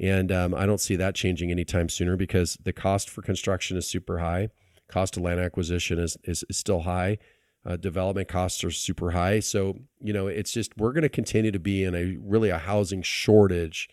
And 0.00 0.32
um, 0.32 0.54
I 0.54 0.64
don't 0.64 0.80
see 0.80 0.96
that 0.96 1.14
changing 1.14 1.50
anytime 1.50 1.88
sooner 1.88 2.16
because 2.16 2.56
the 2.62 2.72
cost 2.72 3.10
for 3.10 3.20
construction 3.22 3.76
is 3.76 3.86
super 3.86 4.18
high. 4.18 4.48
Cost 4.88 5.16
of 5.16 5.22
land 5.22 5.40
acquisition 5.40 5.98
is 5.98 6.16
is, 6.24 6.44
is 6.48 6.56
still 6.56 6.80
high. 6.80 7.18
Uh, 7.64 7.76
development 7.76 8.28
costs 8.28 8.64
are 8.64 8.70
super 8.70 9.12
high. 9.12 9.40
So 9.40 9.78
you 10.00 10.12
know, 10.12 10.26
it's 10.26 10.52
just 10.52 10.76
we're 10.76 10.92
going 10.92 11.02
to 11.02 11.08
continue 11.08 11.50
to 11.50 11.60
be 11.60 11.84
in 11.84 11.94
a 11.94 12.16
really 12.20 12.48
a 12.48 12.58
housing 12.58 13.02
shortage. 13.02 13.88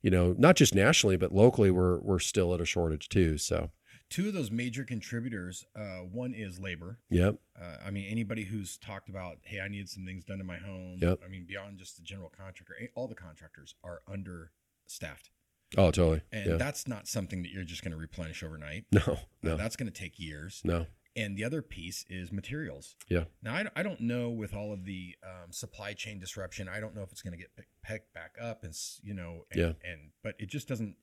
You 0.00 0.10
know, 0.10 0.34
not 0.36 0.56
just 0.56 0.74
nationally, 0.74 1.16
but 1.16 1.32
locally, 1.32 1.70
we're 1.70 2.00
we're 2.00 2.18
still 2.18 2.54
at 2.54 2.60
a 2.60 2.64
shortage 2.64 3.08
too. 3.08 3.38
So, 3.38 3.70
Two 4.12 4.28
of 4.28 4.34
those 4.34 4.50
major 4.50 4.84
contributors, 4.84 5.64
uh, 5.74 6.00
one 6.00 6.34
is 6.34 6.60
labor. 6.60 6.98
yep, 7.08 7.36
Uh, 7.58 7.76
I 7.82 7.90
mean, 7.90 8.04
anybody 8.10 8.44
who's 8.44 8.76
talked 8.76 9.08
about, 9.08 9.38
hey, 9.42 9.60
I 9.60 9.68
need 9.68 9.88
some 9.88 10.04
things 10.04 10.22
done 10.24 10.38
in 10.38 10.44
my 10.46 10.58
home. 10.58 10.98
Yep. 11.00 11.20
I 11.24 11.28
mean, 11.28 11.46
beyond 11.46 11.78
just 11.78 11.96
the 11.96 12.02
general 12.02 12.28
contractor, 12.28 12.74
all 12.94 13.08
the 13.08 13.14
contractors 13.14 13.74
are 13.82 14.02
understaffed, 14.06 15.30
oh, 15.78 15.90
totally, 15.90 16.20
and 16.30 16.46
yeah, 16.50 16.56
that's 16.56 16.86
not 16.86 17.08
something 17.08 17.42
that 17.42 17.50
you're 17.52 17.64
just 17.64 17.82
going 17.82 17.92
to 17.92 17.96
replenish 17.96 18.42
overnight. 18.42 18.84
no, 18.92 19.00
Uh, 19.06 19.16
no, 19.42 19.56
that's 19.56 19.76
going 19.76 19.90
to 19.90 19.98
take 19.98 20.18
years. 20.20 20.60
no, 20.62 20.86
And 21.16 21.34
the 21.36 21.44
other 21.44 21.62
piece 21.62 22.04
is 22.10 22.30
materials. 22.30 22.96
yeah, 23.08 23.24
Now, 23.42 23.54
I, 23.54 23.64
I 23.74 23.82
don't 23.82 24.00
know 24.02 24.28
with 24.28 24.52
all 24.52 24.74
of 24.74 24.84
the 24.84 25.14
um, 25.24 25.52
supply 25.52 25.94
chain 25.94 26.18
disruption, 26.18 26.68
I 26.68 26.80
don't 26.80 26.94
know 26.94 27.02
if 27.02 27.12
it's 27.12 27.22
going 27.22 27.32
to 27.32 27.38
get 27.38 27.56
pick- 27.56 27.68
picked 27.82 28.12
back 28.12 28.36
up, 28.38 28.62
and 28.62 28.74
you 29.02 29.14
know, 29.14 29.46
and, 29.50 29.58
Yeah. 29.60 29.72
and 29.90 30.10
but 30.22 30.34
it 30.38 30.50
just 30.50 30.68
doesn't. 30.68 30.96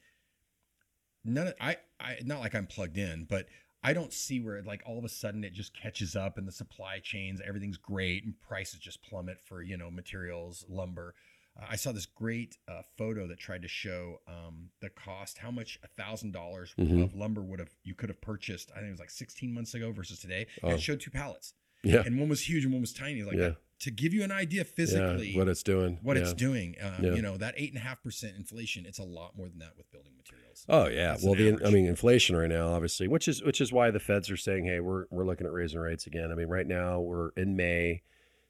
None 1.25 1.47
of 1.47 1.53
I, 1.59 1.77
I 1.99 2.17
not 2.23 2.39
like 2.39 2.55
I'm 2.55 2.67
plugged 2.67 2.97
in, 2.97 3.25
but 3.29 3.47
I 3.83 3.93
don't 3.93 4.11
see 4.13 4.39
where 4.39 4.61
like 4.63 4.83
all 4.85 4.97
of 4.97 5.05
a 5.05 5.09
sudden 5.09 5.43
it 5.43 5.53
just 5.53 5.73
catches 5.75 6.15
up 6.15 6.38
and 6.38 6.47
the 6.47 6.51
supply 6.51 6.99
chains, 6.99 7.41
everything's 7.45 7.77
great, 7.77 8.23
and 8.25 8.33
prices 8.41 8.79
just 8.79 9.01
plummet 9.03 9.39
for 9.41 9.61
you 9.61 9.77
know 9.77 9.89
materials, 9.91 10.65
lumber. 10.69 11.13
Uh, 11.59 11.65
I 11.69 11.75
saw 11.75 11.91
this 11.91 12.05
great 12.05 12.57
uh, 12.67 12.81
photo 12.97 13.27
that 13.27 13.39
tried 13.39 13.63
to 13.63 13.67
show 13.67 14.21
um, 14.27 14.69
the 14.81 14.89
cost, 14.89 15.39
how 15.39 15.51
much 15.51 15.79
a 15.83 15.88
thousand 16.01 16.31
dollars 16.31 16.73
Mhm. 16.77 17.03
of 17.03 17.15
lumber 17.15 17.41
would 17.41 17.59
have 17.59 17.71
you 17.83 17.95
could 17.95 18.09
have 18.09 18.21
purchased. 18.21 18.71
I 18.71 18.75
think 18.79 18.88
it 18.88 18.91
was 18.91 18.99
like 18.99 19.09
16 19.11 19.53
months 19.53 19.73
ago 19.73 19.91
versus 19.91 20.19
today. 20.19 20.47
And 20.63 20.71
Oh. 20.71 20.75
it 20.75 20.81
showed 20.81 20.99
two 21.01 21.11
pallets 21.11 21.53
yeah, 21.83 22.03
and 22.05 22.19
one 22.19 22.29
was 22.29 22.47
huge 22.47 22.63
and 22.65 22.73
one 22.73 22.81
was 22.81 22.93
tiny. 22.93 23.23
Like 23.23 23.38
Yeah. 23.38 23.53
To 23.79 23.91
give 23.91 24.13
you 24.13 24.24
an 24.24 24.31
idea 24.31 24.63
physically 24.65 25.29
yeah, 25.31 25.38
what 25.39 25.48
it's 25.48 25.63
doing, 25.63 26.00
what 26.01 26.17
yeah. 26.17 26.24
it's 26.24 26.33
doing, 26.33 26.75
uh, 26.81 26.98
Yeah. 27.01 27.13
you 27.13 27.21
know, 27.21 27.38
that 27.38 27.53
eight 27.57 27.69
and 27.69 27.77
a 27.77 27.81
half 27.81 28.03
percent 28.03 28.36
inflation, 28.38 28.86
it's 28.86 29.00
a 29.00 29.03
lot 29.03 29.38
more 29.38 29.48
than 29.48 29.59
that 29.59 29.77
with 29.77 29.89
building 29.91 30.12
materials. 30.17 30.65
Oh 30.67 30.88
yeah. 30.88 31.12
That's 31.12 31.24
well, 31.24 31.36
the 31.36 31.57
I 31.65 31.69
mean 31.71 31.86
inflation 31.86 32.36
right 32.36 32.50
now, 32.50 32.74
obviously, 32.74 33.07
which 33.07 33.27
is 33.27 33.41
which 33.43 33.62
is 33.62 33.71
why 33.71 33.91
the 33.91 34.00
Feds 34.00 34.29
are 34.29 34.38
saying, 34.38 34.65
hey, 34.65 34.79
we're 34.81 35.05
we're 35.09 35.25
looking 35.25 35.48
at 35.48 35.53
raising 35.53 35.79
rates 35.79 36.07
again. 36.07 36.31
I 36.31 36.36
mean, 36.36 36.48
right 36.48 36.67
now 36.67 37.00
we're 37.00 37.29
in 37.38 37.55
May. 37.55 38.01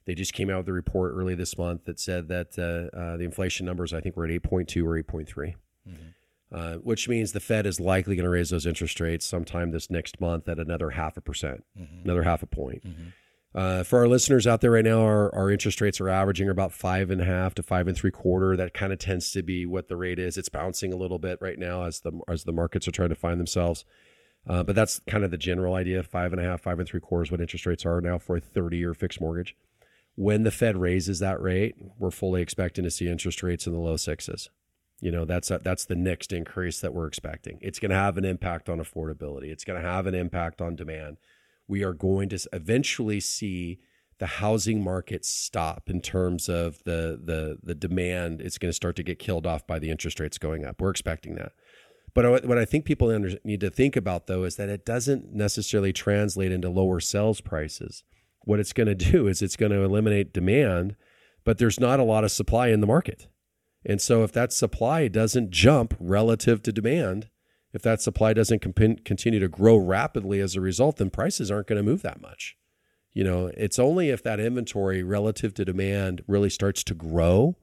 They 0.06 0.14
just 0.14 0.32
came 0.32 0.50
out 0.50 0.58
with 0.58 0.68
a 0.68 0.72
report 0.72 1.12
early 1.14 1.34
this 1.36 1.56
month 1.56 1.84
that 1.84 2.00
said 2.00 2.26
that 2.28 2.58
uh, 2.58 2.96
uh, 2.96 3.16
the 3.18 3.24
inflation 3.24 3.66
numbers, 3.66 3.92
I 3.92 4.00
think, 4.00 4.16
were 4.16 4.24
at 4.24 4.30
eight 4.32 4.42
point 4.42 4.68
two 4.68 4.86
or 4.88 4.96
eight 4.98 5.06
point 5.06 5.28
three. 5.28 5.54
Mhm. 5.88 6.14
Uh, 6.52 6.74
which 6.78 7.08
means 7.08 7.30
the 7.30 7.38
Fed 7.38 7.64
is 7.64 7.78
likely 7.78 8.16
going 8.16 8.24
to 8.24 8.30
raise 8.30 8.50
those 8.50 8.66
interest 8.66 8.98
rates 8.98 9.24
sometime 9.24 9.70
this 9.70 9.88
next 9.88 10.20
month 10.20 10.48
at 10.48 10.58
another 10.58 10.90
half 10.90 11.16
a 11.16 11.20
percent, 11.20 11.64
Mhm. 11.78 12.02
another 12.04 12.24
half 12.24 12.42
a 12.42 12.46
point. 12.46 12.84
Mhm. 12.84 13.12
Uh, 13.52 13.82
for 13.82 13.98
our 13.98 14.06
listeners 14.06 14.46
out 14.46 14.60
there 14.60 14.70
right 14.70 14.84
now, 14.84 15.00
our, 15.00 15.34
our 15.34 15.50
interest 15.50 15.80
rates 15.80 16.00
are 16.00 16.08
averaging 16.08 16.48
about 16.48 16.72
five 16.72 17.10
and 17.10 17.20
a 17.20 17.24
half 17.24 17.52
to 17.52 17.62
five 17.64 17.88
and 17.88 17.96
three 17.96 18.12
quarter. 18.12 18.56
That 18.56 18.74
kind 18.74 18.92
of 18.92 19.00
tends 19.00 19.32
to 19.32 19.42
be 19.42 19.66
what 19.66 19.88
the 19.88 19.96
rate 19.96 20.20
is. 20.20 20.38
It's 20.38 20.48
bouncing 20.48 20.92
a 20.92 20.96
little 20.96 21.18
bit 21.18 21.38
right 21.40 21.58
now 21.58 21.82
as 21.82 22.00
the 22.00 22.12
as 22.28 22.44
the 22.44 22.52
markets 22.52 22.86
are 22.86 22.92
trying 22.92 23.08
to 23.08 23.16
find 23.16 23.40
themselves. 23.40 23.84
Uh, 24.46 24.62
but 24.62 24.76
that's 24.76 25.00
kind 25.08 25.24
of 25.24 25.32
the 25.32 25.36
general 25.36 25.74
idea: 25.74 26.02
five 26.04 26.32
and 26.32 26.40
a 26.40 26.44
half, 26.44 26.60
five 26.60 26.78
and 26.78 26.88
three 26.88 27.00
quarters, 27.00 27.32
what 27.32 27.40
interest 27.40 27.66
rates 27.66 27.84
are 27.84 28.00
now 28.00 28.18
for 28.18 28.36
a 28.36 28.40
thirty-year 28.40 28.94
fixed 28.94 29.20
mortgage. 29.20 29.56
when 30.20 30.42
the 30.42 30.50
Fed 30.50 30.76
raises 30.76 31.18
that 31.20 31.40
rate, 31.40 31.76
we're 31.98 32.10
fully 32.10 32.42
expecting 32.42 32.84
to 32.84 32.90
see 32.90 33.08
interest 33.08 33.42
rates 33.42 33.66
in 33.66 33.72
the 33.72 33.78
low 33.78 33.96
sixes. 33.96 34.50
You 35.00 35.10
know, 35.10 35.24
that's 35.24 35.50
a, 35.50 35.60
that's 35.62 35.86
the 35.86 35.96
next 35.96 36.30
increase 36.30 36.80
that 36.80 36.92
we're 36.92 37.06
expecting. 37.06 37.58
It's 37.62 37.78
going 37.78 37.90
to 37.90 37.96
have 37.96 38.18
an 38.18 38.26
impact 38.26 38.68
on 38.68 38.80
affordability. 38.80 39.50
It's 39.50 39.64
going 39.64 39.80
to 39.80 39.88
have 39.88 40.06
an 40.06 40.14
impact 40.14 40.60
on 40.60 40.76
demand. 40.76 41.16
We 41.70 41.84
are 41.84 41.92
going 41.92 42.28
to 42.30 42.48
eventually 42.52 43.20
see 43.20 43.78
the 44.18 44.26
housing 44.26 44.84
market 44.84 45.24
stop 45.24 45.88
in 45.88 46.00
terms 46.00 46.48
of 46.48 46.82
the 46.84 47.18
the 47.22 47.58
the 47.62 47.74
demand. 47.74 48.40
It's 48.40 48.58
going 48.58 48.70
to 48.70 48.74
start 48.74 48.96
to 48.96 49.02
get 49.02 49.18
killed 49.18 49.46
off 49.46 49.66
by 49.66 49.78
the 49.78 49.90
interest 49.90 50.20
rates 50.20 50.36
going 50.36 50.64
up. 50.64 50.80
We're 50.80 50.90
expecting 50.90 51.36
that. 51.36 51.52
But 52.12 52.44
what 52.44 52.58
I 52.58 52.64
think 52.64 52.84
people 52.84 53.08
need 53.44 53.60
to 53.60 53.70
think 53.70 53.96
about 53.96 54.26
though 54.26 54.44
is 54.44 54.56
that 54.56 54.68
it 54.68 54.84
doesn't 54.84 55.32
necessarily 55.32 55.92
translate 55.92 56.52
into 56.52 56.68
lower 56.68 57.00
sales 57.00 57.40
prices 57.40 58.02
what 58.44 58.60
it's 58.60 58.72
going 58.72 58.86
to 58.86 58.94
do 58.94 59.26
is 59.26 59.42
it's 59.42 59.56
going 59.56 59.72
to 59.72 59.82
eliminate 59.82 60.32
demand, 60.32 60.96
but 61.44 61.58
there's 61.58 61.80
not 61.80 62.00
a 62.00 62.04
lot 62.04 62.24
of 62.24 62.30
supply 62.30 62.68
in 62.68 62.80
the 62.80 62.86
market. 62.86 63.28
And 63.84 64.00
so 64.00 64.22
if 64.22 64.32
that 64.32 64.52
supply 64.52 65.08
doesn't 65.08 65.50
jump 65.50 65.94
relative 65.98 66.62
to 66.62 66.72
demand, 66.72 67.28
if 67.72 67.82
that 67.82 68.00
supply 68.00 68.32
doesn't 68.32 68.60
comp- 68.60 69.04
continue 69.04 69.40
to 69.40 69.48
grow 69.48 69.76
rapidly 69.76 70.40
as 70.40 70.56
a 70.56 70.60
result, 70.60 70.96
then 70.96 71.10
prices 71.10 71.50
aren't 71.50 71.66
going 71.66 71.76
to 71.76 71.82
move 71.82 72.02
that 72.02 72.20
much. 72.20 72.56
You 73.12 73.24
know, 73.24 73.50
it's 73.56 73.78
only 73.78 74.10
if 74.10 74.22
that 74.22 74.38
inventory 74.38 75.02
relative 75.02 75.54
to 75.54 75.64
demand 75.64 76.22
really 76.28 76.50
starts 76.50 76.84
to 76.84 76.94
grow, 76.94 77.56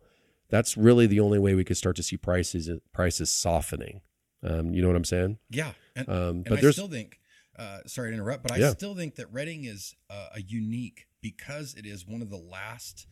that's 0.49 0.77
really 0.77 1.07
the 1.07 1.19
only 1.19 1.39
way 1.39 1.55
we 1.55 1.63
could 1.63 1.77
start 1.77 1.95
to 1.97 2.03
see 2.03 2.17
prices 2.17 2.69
prices 2.93 3.29
softening. 3.29 4.01
Um, 4.43 4.73
you 4.73 4.81
know 4.81 4.87
what 4.87 4.97
I'm 4.97 5.03
saying? 5.03 5.39
Yeah, 5.49 5.71
and, 5.95 6.09
um, 6.09 6.43
but 6.43 6.63
I 6.63 6.71
still 6.71 6.87
think 6.87 7.19
uh, 7.57 7.79
sorry 7.85 8.11
to 8.11 8.13
interrupt, 8.13 8.43
but 8.43 8.51
I 8.51 8.57
yeah. 8.57 8.71
still 8.71 8.95
think 8.95 9.15
that 9.15 9.31
Redding 9.31 9.65
is 9.65 9.95
uh, 10.09 10.27
a 10.35 10.41
unique 10.41 11.07
because 11.21 11.73
it 11.75 11.85
is 11.85 12.05
one 12.05 12.21
of 12.21 12.29
the 12.29 12.37
last 12.37 13.07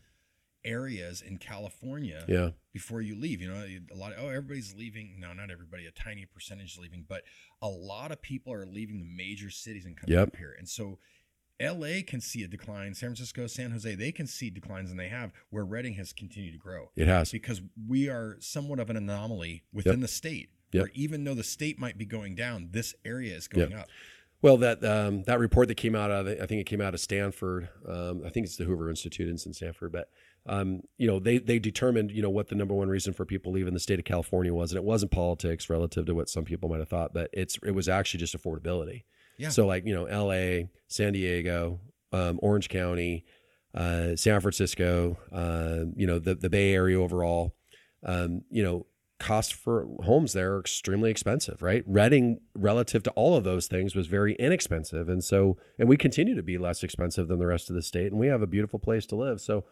areas 0.65 1.21
in 1.21 1.37
California 1.37 2.25
yeah. 2.27 2.49
before 2.73 3.01
you 3.01 3.15
leave. 3.15 3.41
You 3.41 3.49
know, 3.49 3.65
a 3.91 3.95
lot 3.95 4.11
of, 4.11 4.23
oh, 4.23 4.27
everybody's 4.29 4.75
leaving. 4.75 5.17
No, 5.19 5.31
not 5.33 5.51
everybody, 5.51 5.85
a 5.85 5.91
tiny 5.91 6.25
percentage 6.25 6.73
is 6.73 6.79
leaving, 6.79 7.05
but 7.07 7.23
a 7.61 7.69
lot 7.69 8.11
of 8.11 8.21
people 8.21 8.51
are 8.51 8.65
leaving 8.65 8.99
the 8.99 9.05
major 9.05 9.49
cities 9.49 9.85
and 9.85 9.95
coming 9.95 10.17
yep. 10.17 10.29
up 10.29 10.35
here. 10.35 10.55
And 10.57 10.67
so 10.67 10.97
LA 11.61 12.01
can 12.05 12.19
see 12.19 12.43
a 12.43 12.47
decline. 12.47 12.93
San 12.93 13.09
Francisco, 13.09 13.47
San 13.47 13.71
Jose, 13.71 13.95
they 13.95 14.11
can 14.11 14.27
see 14.27 14.49
declines, 14.49 14.91
and 14.91 14.99
they 14.99 15.07
have. 15.07 15.31
Where 15.49 15.63
Redding 15.63 15.93
has 15.93 16.11
continued 16.11 16.51
to 16.51 16.57
grow. 16.57 16.91
It 16.95 17.07
has 17.07 17.31
because 17.31 17.61
we 17.87 18.09
are 18.09 18.37
somewhat 18.39 18.79
of 18.79 18.89
an 18.89 18.97
anomaly 18.97 19.63
within 19.71 19.93
yep. 19.93 20.01
the 20.01 20.07
state. 20.07 20.49
Yep. 20.73 20.81
Where 20.81 20.91
even 20.93 21.23
though 21.23 21.33
the 21.33 21.43
state 21.43 21.79
might 21.79 21.97
be 21.97 22.05
going 22.05 22.35
down, 22.35 22.69
this 22.71 22.93
area 23.05 23.35
is 23.35 23.47
going 23.47 23.73
up. 23.73 23.87
Well, 24.41 24.57
that 24.57 24.83
um, 24.83 25.23
that 25.23 25.39
report 25.39 25.69
that 25.69 25.75
came 25.75 25.95
out 25.95 26.11
of 26.11 26.27
I 26.27 26.45
think 26.45 26.61
it 26.61 26.65
came 26.65 26.81
out 26.81 26.93
of 26.93 26.99
Stanford. 26.99 27.69
Um, 27.87 28.21
I 28.25 28.29
think 28.29 28.45
it's 28.45 28.57
the 28.57 28.65
Hoover 28.65 28.89
Institute 28.89 29.29
in 29.29 29.53
Stanford, 29.53 29.91
but 29.91 30.09
um, 30.47 30.81
you 30.97 31.07
know 31.07 31.19
they 31.19 31.37
they 31.37 31.59
determined 31.59 32.11
you 32.11 32.21
know 32.21 32.29
what 32.29 32.49
the 32.49 32.55
number 32.55 32.73
one 32.73 32.89
reason 32.89 33.13
for 33.13 33.25
people 33.25 33.51
leaving 33.51 33.73
the 33.73 33.79
state 33.79 33.99
of 33.99 34.05
California 34.05 34.53
was, 34.53 34.71
and 34.71 34.77
it 34.77 34.83
wasn't 34.83 35.11
politics 35.11 35.69
relative 35.69 36.05
to 36.05 36.15
what 36.15 36.29
some 36.29 36.45
people 36.45 36.69
might 36.69 36.79
have 36.79 36.89
thought, 36.89 37.13
but 37.13 37.29
it's 37.33 37.57
it 37.63 37.71
was 37.71 37.89
actually 37.89 38.19
just 38.19 38.37
affordability. 38.37 39.03
Yeah. 39.37 39.49
So 39.49 39.65
like 39.65 39.85
you 39.85 39.93
know 39.93 40.05
L.A., 40.05 40.69
San 40.87 41.13
Diego, 41.13 41.79
um, 42.11 42.39
Orange 42.41 42.69
County, 42.69 43.25
uh, 43.73 44.15
San 44.15 44.39
Francisco, 44.39 45.17
uh, 45.31 45.85
you 45.95 46.05
know 46.05 46.19
the 46.19 46.35
the 46.35 46.49
Bay 46.49 46.73
Area 46.73 46.99
overall. 46.99 47.55
Um, 48.03 48.41
you 48.51 48.63
know 48.63 48.85
cost 49.17 49.53
for 49.53 49.87
homes 50.03 50.33
there 50.33 50.53
are 50.53 50.59
extremely 50.59 51.09
expensive, 51.09 51.61
right? 51.61 51.83
Redding 51.87 52.39
relative 52.53 53.01
to 53.03 53.11
all 53.11 53.35
of 53.35 53.43
those 53.43 53.67
things, 53.67 53.95
was 53.95 54.07
very 54.07 54.33
inexpensive. 54.35 55.07
And 55.07 55.23
so, 55.23 55.57
and 55.79 55.87
we 55.87 55.97
continue 55.97 56.35
to 56.35 56.43
be 56.43 56.57
less 56.57 56.83
expensive 56.83 57.27
than 57.27 57.39
the 57.39 57.47
rest 57.47 57.69
of 57.69 57.75
the 57.75 57.81
state. 57.81 58.11
And 58.11 58.19
we 58.19 58.27
have 58.27 58.41
a 58.41 58.47
beautiful 58.47 58.79
place 58.79 59.05
to 59.07 59.15
live. 59.15 59.39
So 59.39 59.63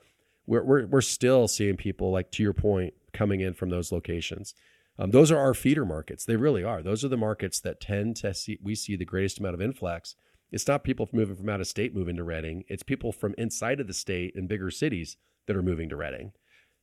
we're, 0.45 0.63
we're, 0.63 0.85
we're 0.88 1.01
still 1.01 1.47
seeing 1.47 1.77
people, 1.77 2.12
like 2.12 2.31
to 2.31 2.43
your 2.43 2.53
point, 2.53 2.93
coming 3.13 3.41
in 3.41 3.53
from 3.53 3.69
those 3.69 3.91
locations. 3.91 4.53
Um, 5.00 5.12
those 5.12 5.31
are 5.31 5.39
our 5.39 5.53
feeder 5.53 5.85
markets. 5.85 6.25
They 6.25 6.35
really 6.35 6.63
are. 6.63 6.83
Those 6.83 7.03
are 7.03 7.09
the 7.09 7.17
markets 7.17 7.59
that 7.62 7.81
tend 7.81 8.15
to 8.17 8.33
see, 8.33 8.59
we 8.62 8.75
see 8.75 8.95
the 8.95 9.05
greatest 9.05 9.39
amount 9.39 9.55
of 9.55 9.62
influx. 9.62 10.15
It's 10.51 10.67
not 10.67 10.83
people 10.83 11.09
moving 11.12 11.35
from 11.35 11.50
out 11.50 11.62
of 11.62 11.67
state 11.67 11.95
moving 11.95 12.15
to 12.17 12.23
Redding. 12.23 12.63
It's 12.67 12.83
people 12.83 13.12
from 13.12 13.33
inside 13.38 13.79
of 13.79 13.88
the 13.88 13.93
state 13.93 14.33
in 14.35 14.45
bigger 14.45 14.69
cities 14.69 15.17
that 15.47 15.55
are 15.55 15.63
moving 15.63 15.89
to 15.89 15.95
Redding. 15.95 16.33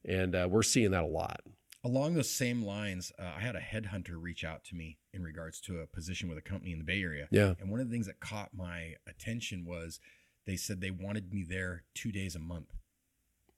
And 0.04 0.34
uh, 0.34 0.48
we're 0.50 0.62
seeing 0.62 0.90
that 0.90 1.04
a 1.04 1.06
lot. 1.06 1.40
Along 1.84 2.14
those 2.14 2.30
same 2.30 2.64
lines, 2.64 3.12
uh, 3.18 3.30
I 3.36 3.40
had 3.40 3.56
a 3.56 3.60
headhunter 3.60 4.20
reach 4.20 4.44
out 4.44 4.64
to 4.64 4.74
me 4.74 4.98
in 5.14 5.22
regards 5.22 5.60
to 5.62 5.78
a 5.78 5.86
position 5.86 6.28
with 6.28 6.36
a 6.36 6.42
company 6.42 6.72
in 6.72 6.78
the 6.78 6.84
Bay 6.84 7.00
Area. 7.00 7.28
Yeah. 7.30 7.54
And 7.60 7.70
one 7.70 7.80
of 7.80 7.88
the 7.88 7.92
things 7.92 8.06
that 8.06 8.20
caught 8.20 8.50
my 8.52 8.94
attention 9.08 9.64
was 9.64 10.00
they 10.46 10.56
said 10.56 10.80
they 10.80 10.90
wanted 10.90 11.32
me 11.32 11.46
there 11.48 11.84
two 11.94 12.10
days 12.10 12.34
a 12.34 12.40
month. 12.40 12.74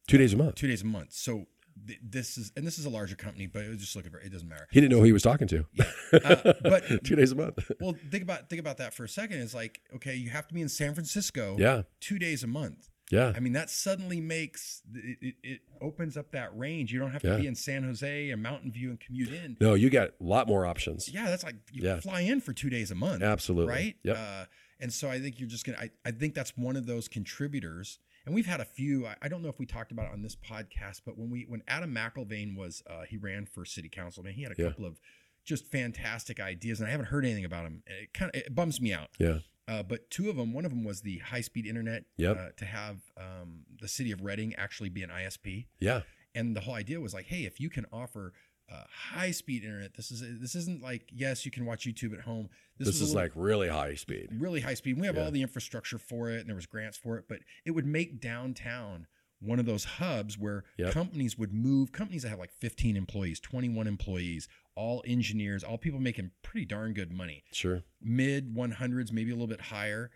Two 0.06 0.18
days 0.18 0.32
a 0.32 0.36
month. 0.36 0.56
Two 0.56 0.68
days 0.68 0.82
a 0.82 0.86
month. 0.86 1.12
So 1.12 1.46
th- 1.86 1.98
this 2.02 2.36
is, 2.38 2.52
and 2.56 2.66
this 2.66 2.78
is 2.78 2.84
a 2.84 2.90
larger 2.90 3.16
company, 3.16 3.46
but 3.46 3.62
it 3.62 3.68
was 3.68 3.78
just 3.78 3.96
looking 3.96 4.10
for. 4.10 4.18
It 4.18 4.32
doesn't 4.32 4.48
matter. 4.48 4.66
He 4.70 4.80
didn't 4.80 4.92
know 4.92 4.98
who 4.98 5.04
he 5.04 5.12
was 5.12 5.22
talking 5.22 5.48
to. 5.48 5.66
Yeah. 5.72 5.84
Uh, 6.12 6.52
but 6.62 6.84
two 7.04 7.16
days 7.16 7.32
a 7.32 7.34
month. 7.34 7.70
well, 7.80 7.96
think 8.10 8.22
about 8.22 8.50
think 8.50 8.60
about 8.60 8.76
that 8.76 8.92
for 8.92 9.04
a 9.04 9.08
second. 9.08 9.40
It's 9.40 9.54
like 9.54 9.80
okay, 9.96 10.14
you 10.14 10.28
have 10.28 10.46
to 10.46 10.52
be 10.52 10.60
in 10.60 10.68
San 10.68 10.92
Francisco. 10.92 11.56
Yeah. 11.58 11.82
Two 12.00 12.18
days 12.18 12.44
a 12.44 12.46
month. 12.46 12.90
Yeah. 13.10 13.32
I 13.36 13.40
mean, 13.40 13.52
that 13.52 13.68
suddenly 13.68 14.20
makes 14.20 14.82
it, 14.94 15.34
it, 15.42 15.60
opens 15.82 16.16
up 16.16 16.32
that 16.32 16.56
range. 16.56 16.92
You 16.92 16.98
don't 16.98 17.12
have 17.12 17.22
to 17.22 17.28
yeah. 17.28 17.36
be 17.36 17.46
in 17.46 17.54
San 17.54 17.82
Jose 17.82 18.30
and 18.30 18.42
Mountain 18.42 18.72
View 18.72 18.88
and 18.90 18.98
commute 18.98 19.32
in. 19.32 19.56
No, 19.60 19.74
you 19.74 19.90
got 19.90 20.08
a 20.08 20.12
lot 20.20 20.48
more 20.48 20.64
options. 20.64 21.10
Yeah, 21.12 21.26
that's 21.26 21.44
like 21.44 21.56
you 21.72 21.82
yeah. 21.82 22.00
fly 22.00 22.22
in 22.22 22.40
for 22.40 22.54
two 22.54 22.70
days 22.70 22.90
a 22.90 22.94
month. 22.94 23.22
Absolutely. 23.22 23.72
Right? 23.72 23.96
Yep. 24.02 24.16
Uh, 24.18 24.44
and 24.80 24.92
so 24.92 25.10
I 25.10 25.20
think 25.20 25.38
you're 25.38 25.48
just 25.48 25.66
going 25.66 25.78
to, 25.78 25.90
I 26.06 26.10
think 26.10 26.34
that's 26.34 26.56
one 26.56 26.74
of 26.74 26.86
those 26.86 27.06
contributors. 27.06 27.98
And 28.24 28.34
we've 28.34 28.46
had 28.46 28.60
a 28.60 28.64
few, 28.64 29.06
I, 29.06 29.16
I, 29.22 29.28
don't 29.28 29.42
know 29.42 29.48
if 29.48 29.58
we 29.58 29.66
talked 29.66 29.92
about 29.92 30.06
it 30.06 30.12
on 30.12 30.22
this 30.22 30.36
podcast, 30.36 31.02
but 31.04 31.18
when 31.18 31.30
we, 31.30 31.44
when 31.48 31.62
Adam 31.66 31.94
McIlvaine 31.94 32.56
was, 32.56 32.82
uh, 32.88 33.02
he 33.02 33.16
ran 33.16 33.46
for 33.46 33.64
city 33.64 33.88
council, 33.88 34.22
man, 34.22 34.34
he 34.34 34.42
had 34.42 34.52
a 34.52 34.54
yeah. 34.56 34.68
couple 34.68 34.84
of 34.84 35.00
just 35.44 35.66
fantastic 35.66 36.38
ideas 36.38 36.80
and 36.80 36.88
I 36.88 36.92
haven't 36.92 37.06
heard 37.06 37.24
anything 37.24 37.44
about 37.44 37.64
him. 37.64 37.82
It 37.86 38.14
kind 38.14 38.30
of, 38.32 38.40
it 38.40 38.54
bums 38.54 38.80
me 38.80 38.92
out. 38.92 39.08
Yeah. 39.18 39.38
Uh, 39.68 39.82
but 39.82 40.10
two 40.10 40.28
of 40.28 40.36
them, 40.36 40.52
one 40.52 40.64
of 40.64 40.70
them 40.70 40.84
was 40.84 41.02
the 41.02 41.18
high 41.18 41.40
speed 41.40 41.66
internet. 41.66 42.04
Yep. 42.16 42.36
Uh, 42.36 42.48
to 42.56 42.64
have 42.64 42.98
um, 43.16 43.64
the 43.80 43.88
city 43.88 44.12
of 44.12 44.20
Redding 44.20 44.54
actually 44.56 44.88
be 44.88 45.02
an 45.02 45.10
ISP. 45.10 45.66
Yeah. 45.80 46.02
And 46.34 46.56
the 46.56 46.60
whole 46.60 46.74
idea 46.74 47.00
was 47.00 47.14
like, 47.14 47.26
hey, 47.26 47.44
if 47.44 47.60
you 47.60 47.70
can 47.70 47.86
offer 47.92 48.32
uh, 48.70 48.84
high 49.12 49.30
speed 49.30 49.64
internet, 49.64 49.94
this 49.94 50.10
is 50.10 50.22
this 50.40 50.54
isn't 50.54 50.82
like 50.82 51.10
yes, 51.12 51.44
you 51.44 51.50
can 51.50 51.64
watch 51.64 51.84
YouTube 51.86 52.12
at 52.12 52.20
home. 52.20 52.48
This, 52.78 52.88
this 52.88 53.00
is 53.00 53.14
like 53.14 53.32
really 53.34 53.68
high 53.68 53.94
speed. 53.94 54.28
Really 54.38 54.60
high 54.60 54.74
speed. 54.74 54.98
we 54.98 55.06
have 55.06 55.16
yeah. 55.16 55.24
all 55.24 55.30
the 55.30 55.42
infrastructure 55.42 55.98
for 55.98 56.30
it, 56.30 56.40
and 56.40 56.48
there 56.48 56.56
was 56.56 56.66
grants 56.66 56.96
for 56.96 57.18
it, 57.18 57.24
but 57.28 57.38
it 57.64 57.72
would 57.72 57.86
make 57.86 58.20
downtown 58.20 59.06
one 59.40 59.58
of 59.58 59.66
those 59.66 59.84
hubs 59.84 60.38
where 60.38 60.64
yep. 60.78 60.92
companies 60.92 61.36
would 61.36 61.52
move 61.52 61.90
companies 61.90 62.22
that 62.22 62.28
have 62.28 62.38
like 62.38 62.52
15 62.52 62.96
employees 62.96 63.40
21 63.40 63.88
employees 63.88 64.48
all 64.74 65.02
engineers, 65.06 65.62
all 65.64 65.78
people 65.78 66.00
making 66.00 66.30
pretty 66.42 66.64
darn 66.64 66.94
good 66.94 67.12
money. 67.12 67.44
Sure. 67.52 67.82
Mid 68.00 68.54
100s, 68.54 69.12
maybe 69.12 69.30
a 69.30 69.34
little 69.34 69.46
bit 69.46 69.60
higher. 69.60 70.10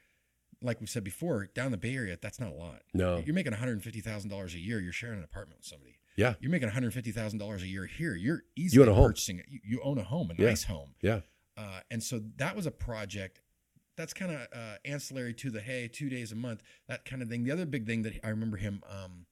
Like 0.62 0.80
we 0.80 0.86
said 0.86 1.04
before, 1.04 1.46
down 1.54 1.70
the 1.70 1.76
Bay 1.76 1.94
Area, 1.94 2.16
that's 2.20 2.40
not 2.40 2.50
a 2.50 2.54
lot. 2.54 2.82
No. 2.94 3.22
You're 3.24 3.34
making 3.34 3.52
$150,000 3.52 4.54
a 4.54 4.58
year. 4.58 4.80
You're 4.80 4.92
sharing 4.92 5.18
an 5.18 5.24
apartment 5.24 5.60
with 5.60 5.66
somebody. 5.66 5.98
Yeah. 6.16 6.34
You're 6.40 6.50
making 6.50 6.70
$150,000 6.70 7.62
a 7.62 7.66
year 7.66 7.86
here. 7.86 8.14
You're 8.14 8.42
easily 8.56 8.82
you 8.82 8.82
own 8.82 8.92
a 8.92 8.94
home. 8.94 9.06
purchasing 9.06 9.38
it. 9.38 9.46
You, 9.48 9.60
you 9.64 9.80
own 9.82 9.98
a 9.98 10.02
home, 10.02 10.30
a 10.30 10.40
yeah. 10.40 10.48
nice 10.48 10.64
home. 10.64 10.94
Yeah. 11.02 11.20
Uh, 11.56 11.80
and 11.90 12.02
so 12.02 12.20
that 12.36 12.56
was 12.56 12.66
a 12.66 12.70
project 12.70 13.40
that's 13.96 14.12
kind 14.12 14.30
of 14.32 14.40
uh, 14.52 14.76
ancillary 14.84 15.32
to 15.34 15.50
the 15.50 15.60
hey, 15.60 15.88
two 15.88 16.08
days 16.08 16.32
a 16.32 16.36
month, 16.36 16.62
that 16.88 17.04
kind 17.04 17.22
of 17.22 17.28
thing. 17.28 17.44
The 17.44 17.50
other 17.50 17.66
big 17.66 17.86
thing 17.86 18.02
that 18.02 18.20
I 18.22 18.28
remember 18.28 18.56
him 18.58 18.82
um, 18.90 19.26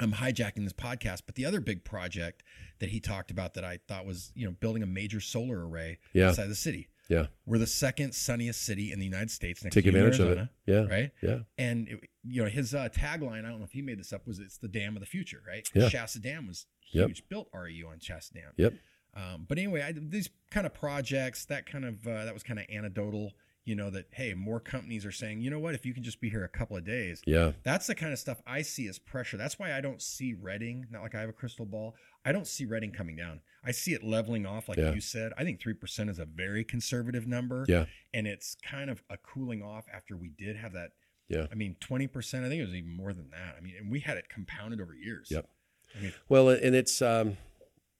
I'm 0.00 0.12
hijacking 0.12 0.64
this 0.64 0.72
podcast, 0.72 1.22
but 1.26 1.34
the 1.34 1.44
other 1.44 1.60
big 1.60 1.84
project 1.84 2.42
that 2.78 2.88
he 2.88 3.00
talked 3.00 3.30
about 3.30 3.54
that 3.54 3.64
I 3.64 3.78
thought 3.86 4.06
was, 4.06 4.32
you 4.34 4.46
know, 4.46 4.52
building 4.52 4.82
a 4.82 4.86
major 4.86 5.20
solar 5.20 5.68
array 5.68 5.98
yeah. 6.12 6.28
outside 6.28 6.48
the 6.48 6.54
city. 6.54 6.88
Yeah. 7.10 7.26
We're 7.44 7.58
the 7.58 7.66
second 7.66 8.14
sunniest 8.14 8.62
city 8.62 8.92
in 8.92 9.00
the 9.00 9.04
United 9.04 9.32
States. 9.32 9.64
Next 9.64 9.74
Take 9.74 9.86
advantage 9.86 10.20
Arizona, 10.20 10.30
of 10.30 10.38
it. 10.38 10.48
Yeah. 10.66 10.86
Right. 10.86 11.10
Yeah. 11.20 11.38
And, 11.58 11.88
it, 11.88 12.08
you 12.22 12.42
know, 12.42 12.48
his 12.48 12.72
uh, 12.72 12.88
tagline, 12.88 13.44
I 13.44 13.48
don't 13.48 13.58
know 13.58 13.64
if 13.64 13.72
he 13.72 13.82
made 13.82 13.98
this 13.98 14.12
up, 14.12 14.26
was 14.28 14.38
it's 14.38 14.58
the 14.58 14.68
dam 14.68 14.96
of 14.96 15.00
the 15.00 15.06
future, 15.06 15.42
right? 15.46 15.68
Yeah. 15.74 15.88
Shasta 15.88 16.20
Dam 16.20 16.46
was 16.46 16.66
huge, 16.80 17.18
yep. 17.18 17.28
built 17.28 17.52
REU 17.52 17.88
on 17.90 17.98
Shasta 17.98 18.34
Dam. 18.34 18.52
Yep. 18.56 18.74
Um, 19.14 19.46
but 19.48 19.58
anyway, 19.58 19.82
I, 19.82 19.92
these 19.92 20.30
kind 20.52 20.66
of 20.66 20.72
projects, 20.72 21.44
that 21.46 21.66
kind 21.66 21.84
of, 21.84 22.06
uh, 22.06 22.24
that 22.26 22.32
was 22.32 22.44
kind 22.44 22.60
of 22.60 22.66
anecdotal 22.72 23.32
you 23.64 23.74
know 23.74 23.90
that 23.90 24.06
hey 24.12 24.34
more 24.34 24.58
companies 24.58 25.04
are 25.04 25.12
saying 25.12 25.40
you 25.40 25.50
know 25.50 25.58
what 25.58 25.74
if 25.74 25.84
you 25.84 25.92
can 25.92 26.02
just 26.02 26.20
be 26.20 26.30
here 26.30 26.44
a 26.44 26.48
couple 26.48 26.76
of 26.76 26.84
days. 26.84 27.22
Yeah. 27.26 27.52
That's 27.62 27.86
the 27.86 27.94
kind 27.94 28.12
of 28.12 28.18
stuff 28.18 28.40
i 28.46 28.62
see 28.62 28.88
as 28.88 28.98
pressure. 28.98 29.36
That's 29.36 29.58
why 29.58 29.76
i 29.76 29.80
don't 29.80 30.00
see 30.00 30.34
redding 30.34 30.86
not 30.90 31.02
like 31.02 31.14
i 31.14 31.20
have 31.20 31.28
a 31.28 31.34
crystal 31.34 31.66
ball. 31.66 31.94
I 32.24 32.32
don't 32.32 32.46
see 32.46 32.66
redding 32.66 32.92
coming 32.92 33.16
down. 33.16 33.40
I 33.64 33.72
see 33.72 33.92
it 33.92 34.02
leveling 34.04 34.44
off 34.44 34.68
like 34.68 34.78
yeah. 34.78 34.92
you 34.92 35.00
said. 35.00 35.32
I 35.38 35.44
think 35.44 35.58
3% 35.58 36.10
is 36.10 36.18
a 36.18 36.26
very 36.26 36.64
conservative 36.64 37.26
number. 37.26 37.64
Yeah. 37.66 37.86
And 38.12 38.26
it's 38.26 38.56
kind 38.62 38.90
of 38.90 39.02
a 39.08 39.16
cooling 39.16 39.62
off 39.62 39.86
after 39.92 40.18
we 40.18 40.30
did 40.36 40.56
have 40.56 40.74
that 40.74 40.90
yeah. 41.28 41.46
I 41.50 41.54
mean 41.54 41.76
20% 41.80 42.08
i 42.44 42.48
think 42.48 42.60
it 42.60 42.66
was 42.66 42.74
even 42.74 42.96
more 42.96 43.12
than 43.12 43.30
that. 43.30 43.54
I 43.56 43.60
mean 43.60 43.74
and 43.78 43.90
we 43.90 44.00
had 44.00 44.16
it 44.16 44.28
compounded 44.28 44.80
over 44.80 44.94
years. 44.94 45.28
Yep. 45.30 45.48
I 45.96 46.02
mean, 46.02 46.12
well 46.28 46.48
and 46.48 46.74
it's 46.74 47.00
um 47.02 47.36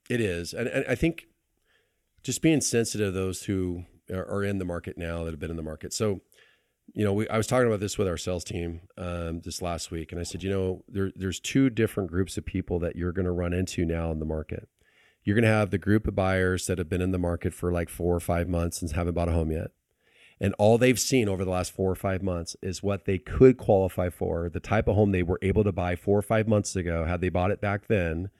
it 0.08 0.20
is. 0.20 0.52
And, 0.52 0.66
and 0.68 0.84
i 0.88 0.94
think 0.94 1.26
just 2.22 2.42
being 2.42 2.60
sensitive 2.60 3.08
to 3.08 3.18
those 3.18 3.44
who 3.44 3.84
are 4.10 4.44
in 4.44 4.58
the 4.58 4.64
market 4.64 4.98
now 4.98 5.24
that 5.24 5.30
have 5.30 5.40
been 5.40 5.50
in 5.50 5.56
the 5.56 5.62
market. 5.62 5.92
So 5.92 6.20
you 6.94 7.04
know, 7.04 7.12
we, 7.12 7.28
I 7.28 7.36
was 7.36 7.46
talking 7.46 7.66
about 7.66 7.80
this 7.80 7.98
with 7.98 8.08
our 8.08 8.16
sales 8.16 8.44
team 8.44 8.80
um, 8.98 9.40
this 9.40 9.62
last 9.62 9.90
week, 9.90 10.12
and 10.12 10.20
I 10.20 10.24
said, 10.24 10.42
you 10.42 10.50
know, 10.50 10.82
there, 10.88 11.12
there's 11.14 11.40
two 11.40 11.70
different 11.70 12.10
groups 12.10 12.36
of 12.36 12.44
people 12.44 12.78
that 12.80 12.96
you're 12.96 13.12
going 13.12 13.26
to 13.26 13.32
run 13.32 13.52
into 13.52 13.84
now 13.84 14.10
in 14.10 14.18
the 14.18 14.24
market. 14.24 14.68
You're 15.22 15.36
going 15.36 15.44
to 15.44 15.48
have 15.48 15.70
the 15.70 15.78
group 15.78 16.08
of 16.08 16.16
buyers 16.16 16.66
that 16.66 16.78
have 16.78 16.88
been 16.88 17.02
in 17.02 17.12
the 17.12 17.18
market 17.18 17.54
for 17.54 17.70
like 17.70 17.88
four 17.88 18.14
or 18.14 18.20
five 18.20 18.48
months 18.48 18.80
and 18.80 18.90
haven't 18.90 19.14
bought 19.14 19.28
a 19.28 19.32
home 19.32 19.52
yet. 19.52 19.70
And 20.40 20.54
all 20.58 20.78
they've 20.78 20.98
seen 20.98 21.28
over 21.28 21.44
the 21.44 21.50
last 21.50 21.72
four 21.72 21.90
or 21.90 21.96
five 21.96 22.22
months 22.22 22.56
is 22.62 22.82
what 22.82 23.04
they 23.04 23.18
could 23.18 23.58
qualify 23.58 24.08
for, 24.08 24.48
the 24.48 24.58
type 24.58 24.88
of 24.88 24.96
home 24.96 25.12
they 25.12 25.22
were 25.22 25.38
able 25.42 25.64
to 25.64 25.72
buy 25.72 25.96
four 25.96 26.18
or 26.18 26.22
five 26.22 26.48
months 26.48 26.74
ago, 26.74 27.04
had 27.04 27.20
they 27.20 27.28
bought 27.28 27.50
it 27.50 27.60
back 27.60 27.88
then, 27.88 28.30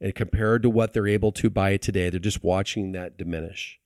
and 0.00 0.14
compared 0.16 0.62
to 0.62 0.70
what 0.70 0.92
they're 0.92 1.06
able 1.06 1.30
to 1.30 1.48
buy 1.48 1.76
today, 1.76 2.10
they're 2.10 2.18
just 2.18 2.42
watching 2.42 2.90
that 2.92 3.16
diminish. 3.16 3.78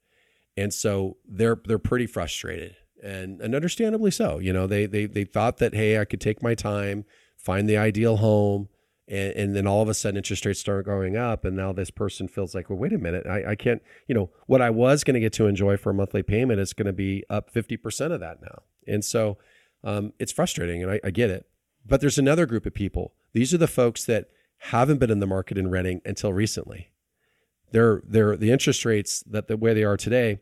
And 0.58 0.74
so 0.74 1.16
they're 1.24 1.60
they're 1.64 1.78
pretty 1.78 2.06
frustrated 2.06 2.74
and 3.02 3.40
and 3.40 3.54
understandably 3.54 4.10
so. 4.10 4.38
You 4.38 4.52
know, 4.52 4.66
they 4.66 4.86
they 4.86 5.06
they 5.06 5.24
thought 5.24 5.58
that 5.58 5.74
hey, 5.74 6.00
I 6.00 6.04
could 6.04 6.20
take 6.20 6.42
my 6.42 6.54
time, 6.54 7.04
find 7.36 7.68
the 7.68 7.76
ideal 7.76 8.16
home, 8.16 8.68
and, 9.06 9.32
and 9.34 9.56
then 9.56 9.66
all 9.68 9.82
of 9.82 9.88
a 9.88 9.94
sudden 9.94 10.16
interest 10.16 10.44
rates 10.44 10.58
start 10.58 10.84
going 10.84 11.16
up, 11.16 11.44
and 11.44 11.56
now 11.56 11.72
this 11.72 11.90
person 11.90 12.26
feels 12.26 12.54
like, 12.56 12.68
well, 12.68 12.78
wait 12.78 12.92
a 12.92 12.98
minute, 12.98 13.24
I, 13.26 13.52
I 13.52 13.54
can't. 13.54 13.80
You 14.08 14.14
know, 14.16 14.30
what 14.46 14.60
I 14.60 14.70
was 14.70 15.04
going 15.04 15.14
to 15.14 15.20
get 15.20 15.32
to 15.34 15.46
enjoy 15.46 15.76
for 15.76 15.90
a 15.90 15.94
monthly 15.94 16.22
payment 16.22 16.60
is 16.60 16.72
going 16.72 16.86
to 16.86 16.92
be 16.92 17.24
up 17.30 17.50
fifty 17.50 17.76
percent 17.76 18.12
of 18.12 18.20
that 18.20 18.42
now, 18.42 18.62
and 18.86 19.04
so 19.04 19.38
um, 19.84 20.12
it's 20.18 20.32
frustrating, 20.32 20.82
and 20.82 20.90
I, 20.90 21.00
I 21.04 21.10
get 21.10 21.30
it. 21.30 21.46
But 21.86 22.00
there's 22.00 22.18
another 22.18 22.46
group 22.46 22.66
of 22.66 22.74
people. 22.74 23.14
These 23.32 23.54
are 23.54 23.58
the 23.58 23.68
folks 23.68 24.04
that 24.06 24.26
haven't 24.58 24.98
been 24.98 25.10
in 25.10 25.20
the 25.20 25.26
market 25.26 25.56
in 25.56 25.70
renting 25.70 26.00
until 26.04 26.32
recently. 26.32 26.90
They're 27.70 28.02
they're 28.04 28.36
the 28.36 28.50
interest 28.50 28.84
rates 28.84 29.22
that 29.30 29.46
the 29.46 29.56
way 29.56 29.72
they 29.72 29.84
are 29.84 29.96
today 29.96 30.40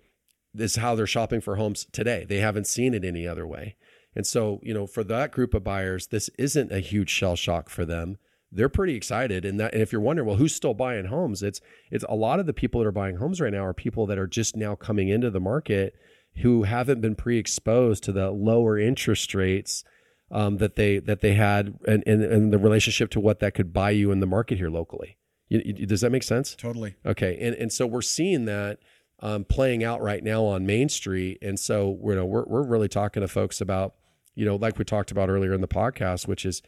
is 0.60 0.76
how 0.76 0.94
they're 0.94 1.06
shopping 1.06 1.40
for 1.40 1.56
homes 1.56 1.86
today. 1.92 2.24
They 2.28 2.38
haven't 2.38 2.66
seen 2.66 2.94
it 2.94 3.04
any 3.04 3.26
other 3.26 3.46
way. 3.46 3.76
And 4.14 4.26
so, 4.26 4.60
you 4.62 4.72
know, 4.72 4.86
for 4.86 5.04
that 5.04 5.30
group 5.30 5.52
of 5.52 5.62
buyers, 5.62 6.06
this 6.06 6.30
isn't 6.38 6.72
a 6.72 6.80
huge 6.80 7.10
shell 7.10 7.36
shock 7.36 7.68
for 7.68 7.84
them. 7.84 8.16
They're 8.50 8.70
pretty 8.70 8.94
excited. 8.94 9.44
And 9.44 9.60
that 9.60 9.74
and 9.74 9.82
if 9.82 9.92
you're 9.92 10.00
wondering, 10.00 10.26
well, 10.26 10.38
who's 10.38 10.54
still 10.54 10.72
buying 10.72 11.06
homes? 11.06 11.42
It's 11.42 11.60
it's 11.90 12.04
a 12.08 12.14
lot 12.14 12.40
of 12.40 12.46
the 12.46 12.54
people 12.54 12.80
that 12.80 12.86
are 12.86 12.92
buying 12.92 13.16
homes 13.16 13.40
right 13.40 13.52
now 13.52 13.64
are 13.64 13.74
people 13.74 14.06
that 14.06 14.18
are 14.18 14.26
just 14.26 14.56
now 14.56 14.74
coming 14.74 15.08
into 15.08 15.30
the 15.30 15.40
market 15.40 15.94
who 16.36 16.62
haven't 16.62 17.00
been 17.00 17.14
pre-exposed 17.14 18.04
to 18.04 18.12
the 18.12 18.30
lower 18.30 18.78
interest 18.78 19.34
rates 19.34 19.84
um, 20.30 20.58
that 20.58 20.76
they 20.76 20.98
that 20.98 21.20
they 21.20 21.34
had 21.34 21.78
and, 21.86 22.02
and, 22.06 22.22
and 22.22 22.52
the 22.52 22.58
relationship 22.58 23.10
to 23.10 23.20
what 23.20 23.40
that 23.40 23.54
could 23.54 23.72
buy 23.72 23.90
you 23.90 24.10
in 24.10 24.20
the 24.20 24.26
market 24.26 24.58
here 24.58 24.70
locally. 24.70 25.18
You, 25.48 25.62
you, 25.64 25.86
does 25.86 26.00
that 26.00 26.10
make 26.10 26.22
sense? 26.22 26.54
Totally. 26.56 26.96
Okay. 27.04 27.38
And 27.40 27.54
and 27.56 27.72
so 27.72 27.86
we're 27.86 28.02
seeing 28.02 28.46
that 28.46 28.78
um, 29.20 29.44
playing 29.44 29.82
out 29.82 30.02
right 30.02 30.22
now 30.22 30.44
on 30.44 30.66
Main 30.66 30.88
Street. 30.88 31.38
And 31.42 31.58
so 31.58 31.98
you 32.02 32.14
know, 32.14 32.26
we're 32.26 32.44
we're 32.44 32.62
really 32.62 32.88
talking 32.88 33.22
to 33.22 33.28
folks 33.28 33.60
about, 33.60 33.94
you 34.34 34.44
know, 34.44 34.56
like 34.56 34.78
we 34.78 34.84
talked 34.84 35.10
about 35.10 35.28
earlier 35.28 35.52
in 35.52 35.60
the 35.60 35.68
podcast, 35.68 36.28
which 36.28 36.44
is 36.44 36.62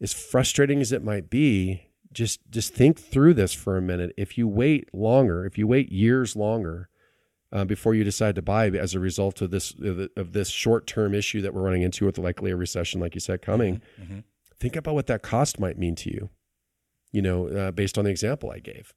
as 0.00 0.12
frustrating 0.12 0.80
as 0.80 0.92
it 0.92 1.02
might 1.02 1.28
be, 1.28 1.88
just 2.12 2.40
just 2.50 2.74
think 2.74 2.98
through 2.98 3.34
this 3.34 3.52
for 3.52 3.76
a 3.76 3.82
minute. 3.82 4.12
If 4.16 4.38
you 4.38 4.46
wait 4.46 4.92
longer, 4.94 5.44
if 5.44 5.58
you 5.58 5.66
wait 5.66 5.90
years 5.90 6.36
longer 6.36 6.88
uh, 7.52 7.64
before 7.64 7.94
you 7.94 8.04
decide 8.04 8.34
to 8.36 8.42
buy, 8.42 8.68
as 8.68 8.94
a 8.94 9.00
result 9.00 9.42
of 9.42 9.50
this 9.50 9.74
of 10.16 10.32
this 10.32 10.50
short 10.50 10.86
term 10.86 11.14
issue 11.14 11.42
that 11.42 11.52
we're 11.52 11.62
running 11.62 11.82
into 11.82 12.06
with 12.06 12.18
likely 12.18 12.50
a 12.50 12.56
recession, 12.56 13.00
like 13.00 13.14
you 13.14 13.20
said, 13.20 13.42
coming, 13.42 13.76
mm-hmm. 13.76 14.02
mm-hmm. 14.02 14.18
think 14.58 14.76
about 14.76 14.94
what 14.94 15.06
that 15.08 15.22
cost 15.22 15.58
might 15.58 15.78
mean 15.78 15.96
to 15.96 16.12
you. 16.12 16.30
You 17.10 17.22
know, 17.22 17.48
uh, 17.48 17.70
based 17.70 17.96
on 17.96 18.04
the 18.04 18.10
example 18.10 18.50
I 18.50 18.58
gave. 18.58 18.92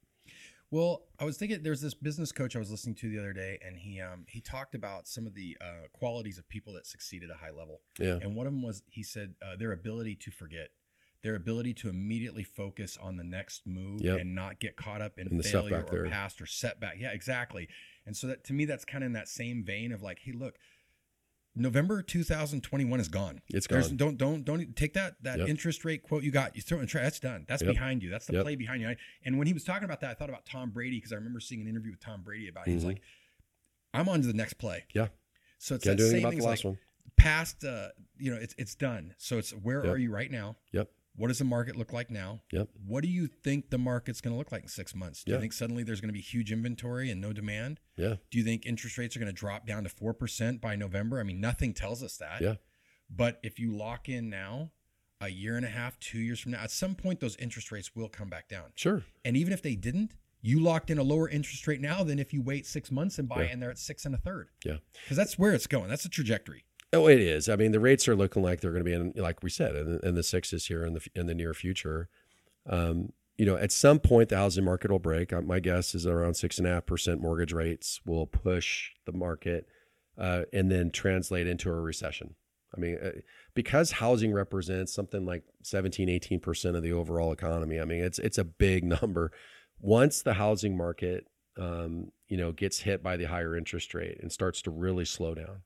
Well, 0.72 1.02
I 1.18 1.26
was 1.26 1.36
thinking 1.36 1.62
there's 1.62 1.82
this 1.82 1.92
business 1.92 2.32
coach 2.32 2.56
I 2.56 2.58
was 2.58 2.70
listening 2.70 2.94
to 2.96 3.10
the 3.10 3.18
other 3.18 3.34
day, 3.34 3.58
and 3.64 3.76
he 3.76 4.00
um, 4.00 4.24
he 4.26 4.40
talked 4.40 4.74
about 4.74 5.06
some 5.06 5.26
of 5.26 5.34
the 5.34 5.54
uh, 5.60 5.88
qualities 5.92 6.38
of 6.38 6.48
people 6.48 6.72
that 6.72 6.86
succeed 6.86 7.22
at 7.22 7.30
a 7.30 7.34
high 7.34 7.50
level. 7.50 7.82
Yeah. 8.00 8.18
And 8.22 8.34
one 8.34 8.46
of 8.46 8.54
them 8.54 8.62
was 8.62 8.82
he 8.88 9.02
said 9.02 9.34
uh, 9.42 9.54
their 9.56 9.72
ability 9.72 10.16
to 10.16 10.30
forget, 10.30 10.70
their 11.22 11.34
ability 11.34 11.74
to 11.74 11.90
immediately 11.90 12.42
focus 12.42 12.98
on 13.00 13.18
the 13.18 13.22
next 13.22 13.66
move 13.66 14.00
yep. 14.00 14.18
and 14.18 14.34
not 14.34 14.60
get 14.60 14.76
caught 14.76 15.02
up 15.02 15.18
in, 15.18 15.28
in 15.28 15.42
failure 15.42 15.84
or 15.92 16.04
there. 16.04 16.08
past 16.08 16.40
or 16.40 16.46
setback. 16.46 16.96
Yeah, 16.98 17.10
exactly. 17.10 17.68
And 18.06 18.16
so 18.16 18.28
that 18.28 18.42
to 18.44 18.54
me, 18.54 18.64
that's 18.64 18.86
kind 18.86 19.04
of 19.04 19.08
in 19.08 19.12
that 19.12 19.28
same 19.28 19.64
vein 19.64 19.92
of 19.92 20.00
like, 20.00 20.20
hey, 20.24 20.32
look, 20.32 20.54
November 21.54 22.02
2021 22.02 23.00
is 23.00 23.08
gone. 23.08 23.42
It's 23.48 23.66
gone. 23.66 23.80
There's, 23.80 23.92
don't 23.92 24.16
don't 24.16 24.44
don't 24.44 24.74
take 24.74 24.94
that 24.94 25.16
that 25.22 25.38
yep. 25.38 25.48
interest 25.48 25.84
rate 25.84 26.02
quote 26.02 26.22
you 26.22 26.30
got. 26.30 26.56
You 26.56 26.62
throw 26.62 26.78
it 26.78 26.82
in 26.82 26.86
trash. 26.86 27.04
That's 27.04 27.20
done. 27.20 27.44
That's 27.46 27.62
yep. 27.62 27.72
behind 27.72 28.02
you. 28.02 28.10
That's 28.10 28.26
the 28.26 28.34
yep. 28.34 28.44
play 28.44 28.56
behind 28.56 28.80
you. 28.80 28.94
And 29.24 29.38
when 29.38 29.46
he 29.46 29.52
was 29.52 29.64
talking 29.64 29.84
about 29.84 30.00
that, 30.00 30.10
I 30.10 30.14
thought 30.14 30.30
about 30.30 30.46
Tom 30.46 30.70
Brady 30.70 30.96
because 30.96 31.12
I 31.12 31.16
remember 31.16 31.40
seeing 31.40 31.60
an 31.60 31.68
interview 31.68 31.90
with 31.90 32.00
Tom 32.00 32.22
Brady 32.22 32.48
about. 32.48 32.66
It. 32.66 32.70
He's 32.70 32.80
mm-hmm. 32.80 32.88
like, 32.88 33.02
"I'm 33.92 34.08
on 34.08 34.22
to 34.22 34.26
the 34.26 34.32
next 34.32 34.54
play." 34.54 34.84
Yeah. 34.94 35.08
So 35.58 35.74
it's 35.74 35.84
Can't 35.84 35.98
that 35.98 36.10
same 36.10 36.22
last 36.22 36.40
like 36.42 36.64
one. 36.64 36.78
Past, 37.16 37.64
uh, 37.64 37.88
you 38.18 38.32
know, 38.34 38.40
it's 38.40 38.54
it's 38.56 38.74
done. 38.74 39.14
So 39.18 39.36
it's 39.36 39.50
where 39.50 39.80
are 39.80 39.98
you 39.98 40.10
right 40.10 40.30
now? 40.30 40.56
Yep. 40.72 40.88
What 41.14 41.28
does 41.28 41.38
the 41.38 41.44
market 41.44 41.76
look 41.76 41.92
like 41.92 42.10
now? 42.10 42.40
Yep. 42.52 42.68
What 42.86 43.02
do 43.02 43.08
you 43.08 43.26
think 43.26 43.70
the 43.70 43.78
market's 43.78 44.20
going 44.20 44.32
to 44.34 44.38
look 44.38 44.50
like 44.50 44.62
in 44.62 44.68
six 44.68 44.94
months? 44.94 45.24
Do 45.24 45.32
yeah. 45.32 45.36
you 45.36 45.40
think 45.42 45.52
suddenly 45.52 45.82
there's 45.82 46.00
going 46.00 46.08
to 46.08 46.14
be 46.14 46.22
huge 46.22 46.50
inventory 46.50 47.10
and 47.10 47.20
no 47.20 47.32
demand? 47.32 47.80
Yeah. 47.96 48.14
Do 48.30 48.38
you 48.38 48.44
think 48.44 48.64
interest 48.64 48.96
rates 48.96 49.14
are 49.14 49.18
going 49.18 49.32
to 49.32 49.38
drop 49.38 49.66
down 49.66 49.84
to 49.84 49.90
4% 49.90 50.60
by 50.60 50.74
November? 50.74 51.20
I 51.20 51.22
mean, 51.22 51.40
nothing 51.40 51.74
tells 51.74 52.02
us 52.02 52.16
that. 52.16 52.40
Yeah. 52.40 52.54
But 53.10 53.40
if 53.42 53.58
you 53.58 53.76
lock 53.76 54.08
in 54.08 54.30
now, 54.30 54.70
a 55.20 55.28
year 55.28 55.56
and 55.56 55.66
a 55.66 55.68
half, 55.68 55.98
two 56.00 56.18
years 56.18 56.40
from 56.40 56.52
now, 56.52 56.62
at 56.62 56.70
some 56.70 56.94
point, 56.94 57.20
those 57.20 57.36
interest 57.36 57.70
rates 57.70 57.94
will 57.94 58.08
come 58.08 58.28
back 58.28 58.48
down. 58.48 58.72
Sure. 58.74 59.04
And 59.24 59.36
even 59.36 59.52
if 59.52 59.62
they 59.62 59.76
didn't, 59.76 60.14
you 60.40 60.60
locked 60.60 60.90
in 60.90 60.98
a 60.98 61.02
lower 61.02 61.28
interest 61.28 61.66
rate 61.68 61.80
now 61.80 62.02
than 62.02 62.18
if 62.18 62.32
you 62.32 62.42
wait 62.42 62.66
six 62.66 62.90
months 62.90 63.18
and 63.18 63.28
buy 63.28 63.44
yeah. 63.44 63.50
and 63.50 63.62
they're 63.62 63.70
at 63.70 63.78
six 63.78 64.04
and 64.04 64.14
a 64.14 64.18
third. 64.18 64.48
Yeah. 64.64 64.78
Because 65.04 65.16
that's 65.16 65.38
where 65.38 65.52
it's 65.52 65.68
going. 65.68 65.88
That's 65.88 66.02
the 66.02 66.08
trajectory. 66.08 66.64
Oh, 66.92 67.08
it 67.08 67.20
is. 67.20 67.48
I 67.48 67.56
mean, 67.56 67.72
the 67.72 67.80
rates 67.80 68.06
are 68.06 68.14
looking 68.14 68.42
like 68.42 68.60
they're 68.60 68.72
going 68.72 68.84
to 68.84 68.90
be 68.90 68.94
in, 68.94 69.12
like 69.16 69.42
we 69.42 69.48
said, 69.48 69.74
in, 69.76 69.98
in 70.02 70.14
the 70.14 70.22
sixes 70.22 70.66
here 70.66 70.84
in 70.84 70.92
the 70.92 71.06
in 71.14 71.26
the 71.26 71.34
near 71.34 71.54
future. 71.54 72.08
Um, 72.68 73.12
you 73.38 73.46
know, 73.46 73.56
at 73.56 73.72
some 73.72 73.98
point 73.98 74.28
the 74.28 74.36
housing 74.36 74.64
market 74.64 74.90
will 74.90 74.98
break. 74.98 75.32
Uh, 75.32 75.40
my 75.40 75.58
guess 75.58 75.94
is 75.94 76.06
around 76.06 76.34
six 76.34 76.58
and 76.58 76.66
a 76.66 76.70
half 76.70 76.86
percent 76.86 77.20
mortgage 77.20 77.52
rates 77.52 78.00
will 78.04 78.26
push 78.26 78.90
the 79.06 79.12
market 79.12 79.66
uh, 80.18 80.42
and 80.52 80.70
then 80.70 80.90
translate 80.90 81.46
into 81.46 81.70
a 81.70 81.80
recession. 81.80 82.34
I 82.76 82.80
mean, 82.80 82.98
uh, 83.02 83.10
because 83.54 83.92
housing 83.92 84.32
represents 84.32 84.94
something 84.94 85.24
like 85.24 85.44
17, 85.62 86.08
18 86.08 86.40
percent 86.40 86.76
of 86.76 86.82
the 86.82 86.92
overall 86.92 87.32
economy. 87.32 87.80
I 87.80 87.86
mean, 87.86 88.04
it's 88.04 88.18
it's 88.18 88.38
a 88.38 88.44
big 88.44 88.84
number. 89.02 89.32
Once 89.80 90.22
the 90.22 90.34
housing 90.34 90.76
market, 90.76 91.26
um, 91.58 92.12
you 92.28 92.36
know, 92.36 92.52
gets 92.52 92.80
hit 92.80 93.02
by 93.02 93.16
the 93.16 93.24
higher 93.24 93.56
interest 93.56 93.94
rate 93.94 94.18
and 94.20 94.30
starts 94.30 94.60
to 94.62 94.70
really 94.70 95.06
slow 95.06 95.34
down, 95.34 95.62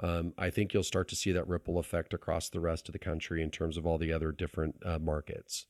um, 0.00 0.32
I 0.38 0.50
think 0.50 0.72
you'll 0.72 0.82
start 0.84 1.08
to 1.08 1.16
see 1.16 1.32
that 1.32 1.48
ripple 1.48 1.78
effect 1.78 2.14
across 2.14 2.48
the 2.48 2.60
rest 2.60 2.88
of 2.88 2.92
the 2.92 2.98
country 2.98 3.42
in 3.42 3.50
terms 3.50 3.76
of 3.76 3.86
all 3.86 3.98
the 3.98 4.12
other 4.12 4.32
different 4.32 4.76
uh, 4.84 4.98
markets. 4.98 5.66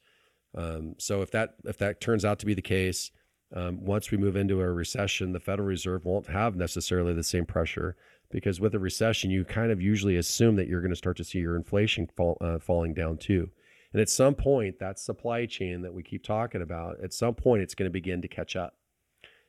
Um, 0.55 0.95
so 0.99 1.23
if 1.23 1.31
that 1.33 1.55
if 1.65 1.79
that 1.79 2.01
turns 2.01 2.25
out 2.25 2.39
to 2.41 2.47
be 2.47 2.55
the 2.55 2.63
case, 2.63 3.11
um, 3.55 3.85
once 3.85 4.11
we 4.11 4.19
move 4.19 4.37
into 4.37 4.61
a 4.61 4.71
recession, 4.71 5.33
the 5.33 5.41
Federal 5.41 5.69
Reserve 5.69 6.05
won't 6.05 6.29
have 6.29 6.57
necessarily 6.57 7.15
the 7.15 7.23
same 7.23 7.47
pressure 7.47 7.97
because 8.31 8.61
with 8.61 8.75
a 8.75 8.79
recession, 8.79 9.31
you 9.31 9.45
kind 9.45 9.73
of 9.73 9.81
usually 9.81 10.17
assume 10.17 10.57
that 10.57 10.69
you're 10.69 10.83
going 10.83 10.93
to 10.93 10.97
start 10.97 11.17
to 11.17 11.25
see 11.25 11.39
your 11.39 11.57
inflation 11.57 12.07
fall, 12.15 12.37
uh, 12.41 12.59
falling 12.59 12.93
down 12.93 13.17
too. 13.17 13.49
And 13.93 14.03
at 14.03 14.11
some 14.11 14.35
point, 14.35 14.79
that 14.81 14.99
supply 14.99 15.47
chain 15.47 15.81
that 15.83 15.95
we 15.95 16.03
keep 16.03 16.23
talking 16.23 16.61
about, 16.61 17.01
at 17.03 17.15
some 17.15 17.35
point, 17.35 17.63
it's 17.63 17.75
going 17.75 17.89
to 17.89 17.93
begin 17.93 18.21
to 18.21 18.29
catch 18.29 18.55
up 18.55 18.75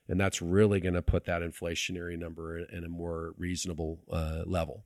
and 0.09 0.19
that's 0.19 0.41
really 0.41 0.79
going 0.79 0.95
to 0.95 1.03
put 1.03 1.25
that 1.25 1.43
inflationary 1.43 2.17
number 2.17 2.57
in, 2.57 2.83
a 2.83 2.89
more 2.89 3.35
reasonable 3.37 3.99
uh, 4.11 4.41
level. 4.45 4.83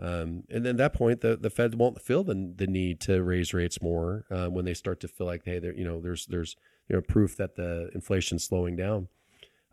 Um, 0.00 0.42
and 0.50 0.64
then 0.64 0.70
at 0.70 0.76
that 0.78 0.92
point, 0.94 1.20
the, 1.20 1.36
the 1.36 1.50
Fed 1.50 1.76
won't 1.76 2.02
feel 2.02 2.24
the, 2.24 2.52
the 2.56 2.66
need 2.66 3.00
to 3.02 3.22
raise 3.22 3.54
rates 3.54 3.80
more 3.80 4.24
uh, 4.30 4.48
when 4.48 4.64
they 4.64 4.74
start 4.74 4.98
to 5.00 5.08
feel 5.08 5.26
like, 5.26 5.42
hey, 5.44 5.60
you 5.76 5.84
know, 5.84 6.00
there's 6.00 6.26
there's 6.26 6.56
you 6.88 6.96
know 6.96 7.02
proof 7.02 7.36
that 7.36 7.54
the 7.54 7.90
inflation's 7.94 8.42
slowing 8.42 8.76
down. 8.76 9.08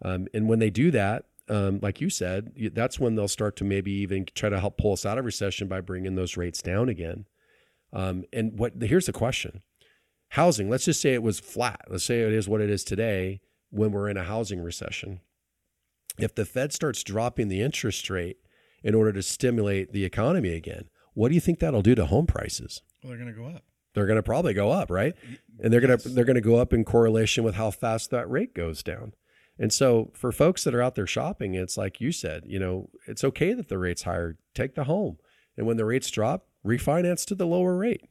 Um, 0.03 0.27
and 0.33 0.47
when 0.47 0.59
they 0.59 0.69
do 0.69 0.91
that, 0.91 1.25
um, 1.49 1.79
like 1.81 1.99
you 2.01 2.09
said, 2.09 2.51
that's 2.73 2.99
when 2.99 3.15
they'll 3.15 3.27
start 3.27 3.55
to 3.55 3.63
maybe 3.63 3.91
even 3.91 4.25
try 4.35 4.49
to 4.49 4.59
help 4.59 4.77
pull 4.77 4.93
us 4.93 5.05
out 5.05 5.17
of 5.17 5.25
recession 5.25 5.67
by 5.67 5.81
bringing 5.81 6.15
those 6.15 6.37
rates 6.37 6.61
down 6.61 6.87
again. 6.87 7.25
Um, 7.93 8.25
and 8.31 8.59
what 8.59 8.73
here's 8.79 9.05
the 9.07 9.13
question: 9.13 9.61
housing. 10.29 10.69
Let's 10.69 10.85
just 10.85 11.01
say 11.01 11.13
it 11.13 11.23
was 11.23 11.39
flat. 11.39 11.85
Let's 11.89 12.03
say 12.03 12.21
it 12.21 12.33
is 12.33 12.49
what 12.49 12.61
it 12.61 12.69
is 12.69 12.83
today 12.83 13.39
when 13.69 13.91
we're 13.91 14.09
in 14.09 14.17
a 14.17 14.23
housing 14.23 14.61
recession. 14.61 15.21
If 16.17 16.33
the 16.33 16.45
Fed 16.45 16.73
starts 16.73 17.03
dropping 17.03 17.47
the 17.47 17.61
interest 17.61 18.09
rate 18.09 18.37
in 18.83 18.95
order 18.95 19.13
to 19.13 19.21
stimulate 19.21 19.91
the 19.91 20.05
economy 20.05 20.53
again, 20.53 20.89
what 21.13 21.29
do 21.29 21.35
you 21.35 21.41
think 21.41 21.59
that'll 21.59 21.81
do 21.81 21.95
to 21.95 22.05
home 22.05 22.27
prices? 22.27 22.81
Well, 23.03 23.09
they're 23.09 23.19
going 23.19 23.33
to 23.33 23.39
go 23.39 23.47
up. 23.47 23.63
They're 23.93 24.05
going 24.05 24.17
to 24.17 24.23
probably 24.23 24.53
go 24.53 24.69
up, 24.71 24.91
right? 24.91 25.15
And 25.59 25.73
they're 25.73 25.81
going 25.81 25.97
to 25.97 26.09
they're 26.09 26.25
going 26.25 26.35
to 26.35 26.41
go 26.41 26.57
up 26.57 26.71
in 26.71 26.85
correlation 26.85 27.43
with 27.43 27.55
how 27.55 27.71
fast 27.71 28.11
that 28.11 28.29
rate 28.29 28.53
goes 28.53 28.83
down. 28.83 29.13
And 29.57 29.73
so 29.73 30.11
for 30.13 30.31
folks 30.31 30.63
that 30.63 30.75
are 30.75 30.81
out 30.81 30.93
there 30.93 31.07
shopping, 31.07 31.55
it's 31.55 31.77
like 31.77 31.99
you 31.99 32.11
said, 32.11 32.43
you 32.45 32.59
know, 32.59 32.89
it's 33.07 33.23
okay 33.23 33.53
that 33.53 33.69
the 33.69 33.79
rate's 33.79 34.03
higher. 34.03 34.37
Take 34.53 34.75
the 34.75 34.83
home. 34.83 35.17
And 35.57 35.65
when 35.65 35.77
the 35.77 35.85
rates 35.85 36.11
drop, 36.11 36.45
refinance 36.63 37.25
to 37.25 37.35
the 37.35 37.47
lower 37.47 37.75
rate. 37.75 38.01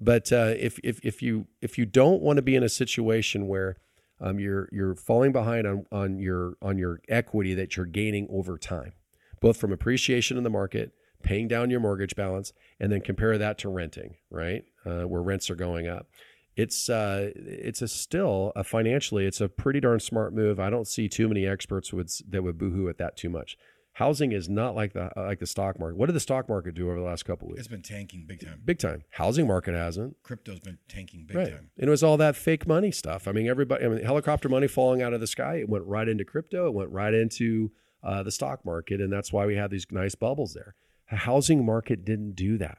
But 0.00 0.32
uh, 0.32 0.54
if, 0.58 0.78
if, 0.82 0.98
if 1.04 1.22
you 1.22 1.46
if 1.60 1.78
you 1.78 1.86
don't 1.86 2.20
want 2.20 2.36
to 2.36 2.42
be 2.42 2.56
in 2.56 2.62
a 2.62 2.68
situation 2.68 3.46
where 3.46 3.76
um, 4.20 4.38
you're 4.38 4.68
you're 4.72 4.94
falling 4.94 5.32
behind 5.32 5.66
on 5.66 5.86
on 5.92 6.18
your 6.18 6.54
on 6.62 6.78
your 6.78 7.00
equity 7.08 7.54
that 7.54 7.76
you're 7.76 7.86
gaining 7.86 8.26
over 8.30 8.58
time, 8.58 8.92
both 9.40 9.56
from 9.56 9.72
appreciation 9.72 10.36
in 10.36 10.44
the 10.44 10.50
market, 10.50 10.92
paying 11.22 11.48
down 11.48 11.70
your 11.70 11.80
mortgage 11.80 12.16
balance, 12.16 12.52
and 12.80 12.90
then 12.90 13.00
compare 13.00 13.38
that 13.38 13.58
to 13.58 13.68
renting, 13.68 14.16
right? 14.30 14.64
Uh, 14.84 15.02
where 15.02 15.22
rents 15.22 15.50
are 15.50 15.56
going 15.56 15.86
up. 15.86 16.08
It's 16.56 16.88
uh, 16.88 17.30
it's 17.36 17.82
a 17.82 17.88
still 17.88 18.52
a 18.56 18.64
financially, 18.64 19.26
it's 19.26 19.40
a 19.40 19.48
pretty 19.48 19.80
darn 19.80 20.00
smart 20.00 20.34
move. 20.34 20.58
I 20.58 20.70
don't 20.70 20.88
see 20.88 21.08
too 21.08 21.28
many 21.28 21.46
experts 21.46 21.92
would 21.92 22.10
that 22.30 22.42
would 22.42 22.58
boohoo 22.58 22.88
at 22.88 22.98
that 22.98 23.16
too 23.16 23.30
much. 23.30 23.56
Housing 23.98 24.30
is 24.30 24.48
not 24.48 24.76
like 24.76 24.92
the 24.92 25.10
like 25.16 25.40
the 25.40 25.46
stock 25.46 25.76
market. 25.80 25.96
What 25.96 26.06
did 26.06 26.12
the 26.12 26.20
stock 26.20 26.48
market 26.48 26.76
do 26.76 26.88
over 26.88 27.00
the 27.00 27.04
last 27.04 27.24
couple 27.24 27.48
of 27.48 27.50
weeks? 27.50 27.62
It's 27.62 27.68
been 27.68 27.82
tanking 27.82 28.26
big 28.28 28.38
time. 28.38 28.62
Big 28.64 28.78
time. 28.78 29.02
Housing 29.10 29.44
market 29.44 29.74
hasn't. 29.74 30.22
Crypto's 30.22 30.60
been 30.60 30.78
tanking 30.88 31.24
big 31.26 31.36
right. 31.36 31.48
time. 31.48 31.70
And 31.76 31.88
it 31.88 31.90
was 31.90 32.04
all 32.04 32.16
that 32.18 32.36
fake 32.36 32.64
money 32.64 32.92
stuff. 32.92 33.26
I 33.26 33.32
mean, 33.32 33.48
everybody. 33.48 33.84
I 33.84 33.88
mean, 33.88 34.04
helicopter 34.04 34.48
money 34.48 34.68
falling 34.68 35.02
out 35.02 35.14
of 35.14 35.20
the 35.20 35.26
sky. 35.26 35.56
It 35.56 35.68
went 35.68 35.84
right 35.84 36.08
into 36.08 36.24
crypto. 36.24 36.68
It 36.68 36.74
went 36.74 36.92
right 36.92 37.12
into 37.12 37.72
uh, 38.04 38.22
the 38.22 38.30
stock 38.30 38.64
market, 38.64 39.00
and 39.00 39.12
that's 39.12 39.32
why 39.32 39.46
we 39.46 39.56
had 39.56 39.72
these 39.72 39.86
nice 39.90 40.14
bubbles 40.14 40.54
there. 40.54 40.76
The 41.10 41.16
housing 41.16 41.66
market 41.66 42.04
didn't 42.04 42.36
do 42.36 42.56
that. 42.58 42.78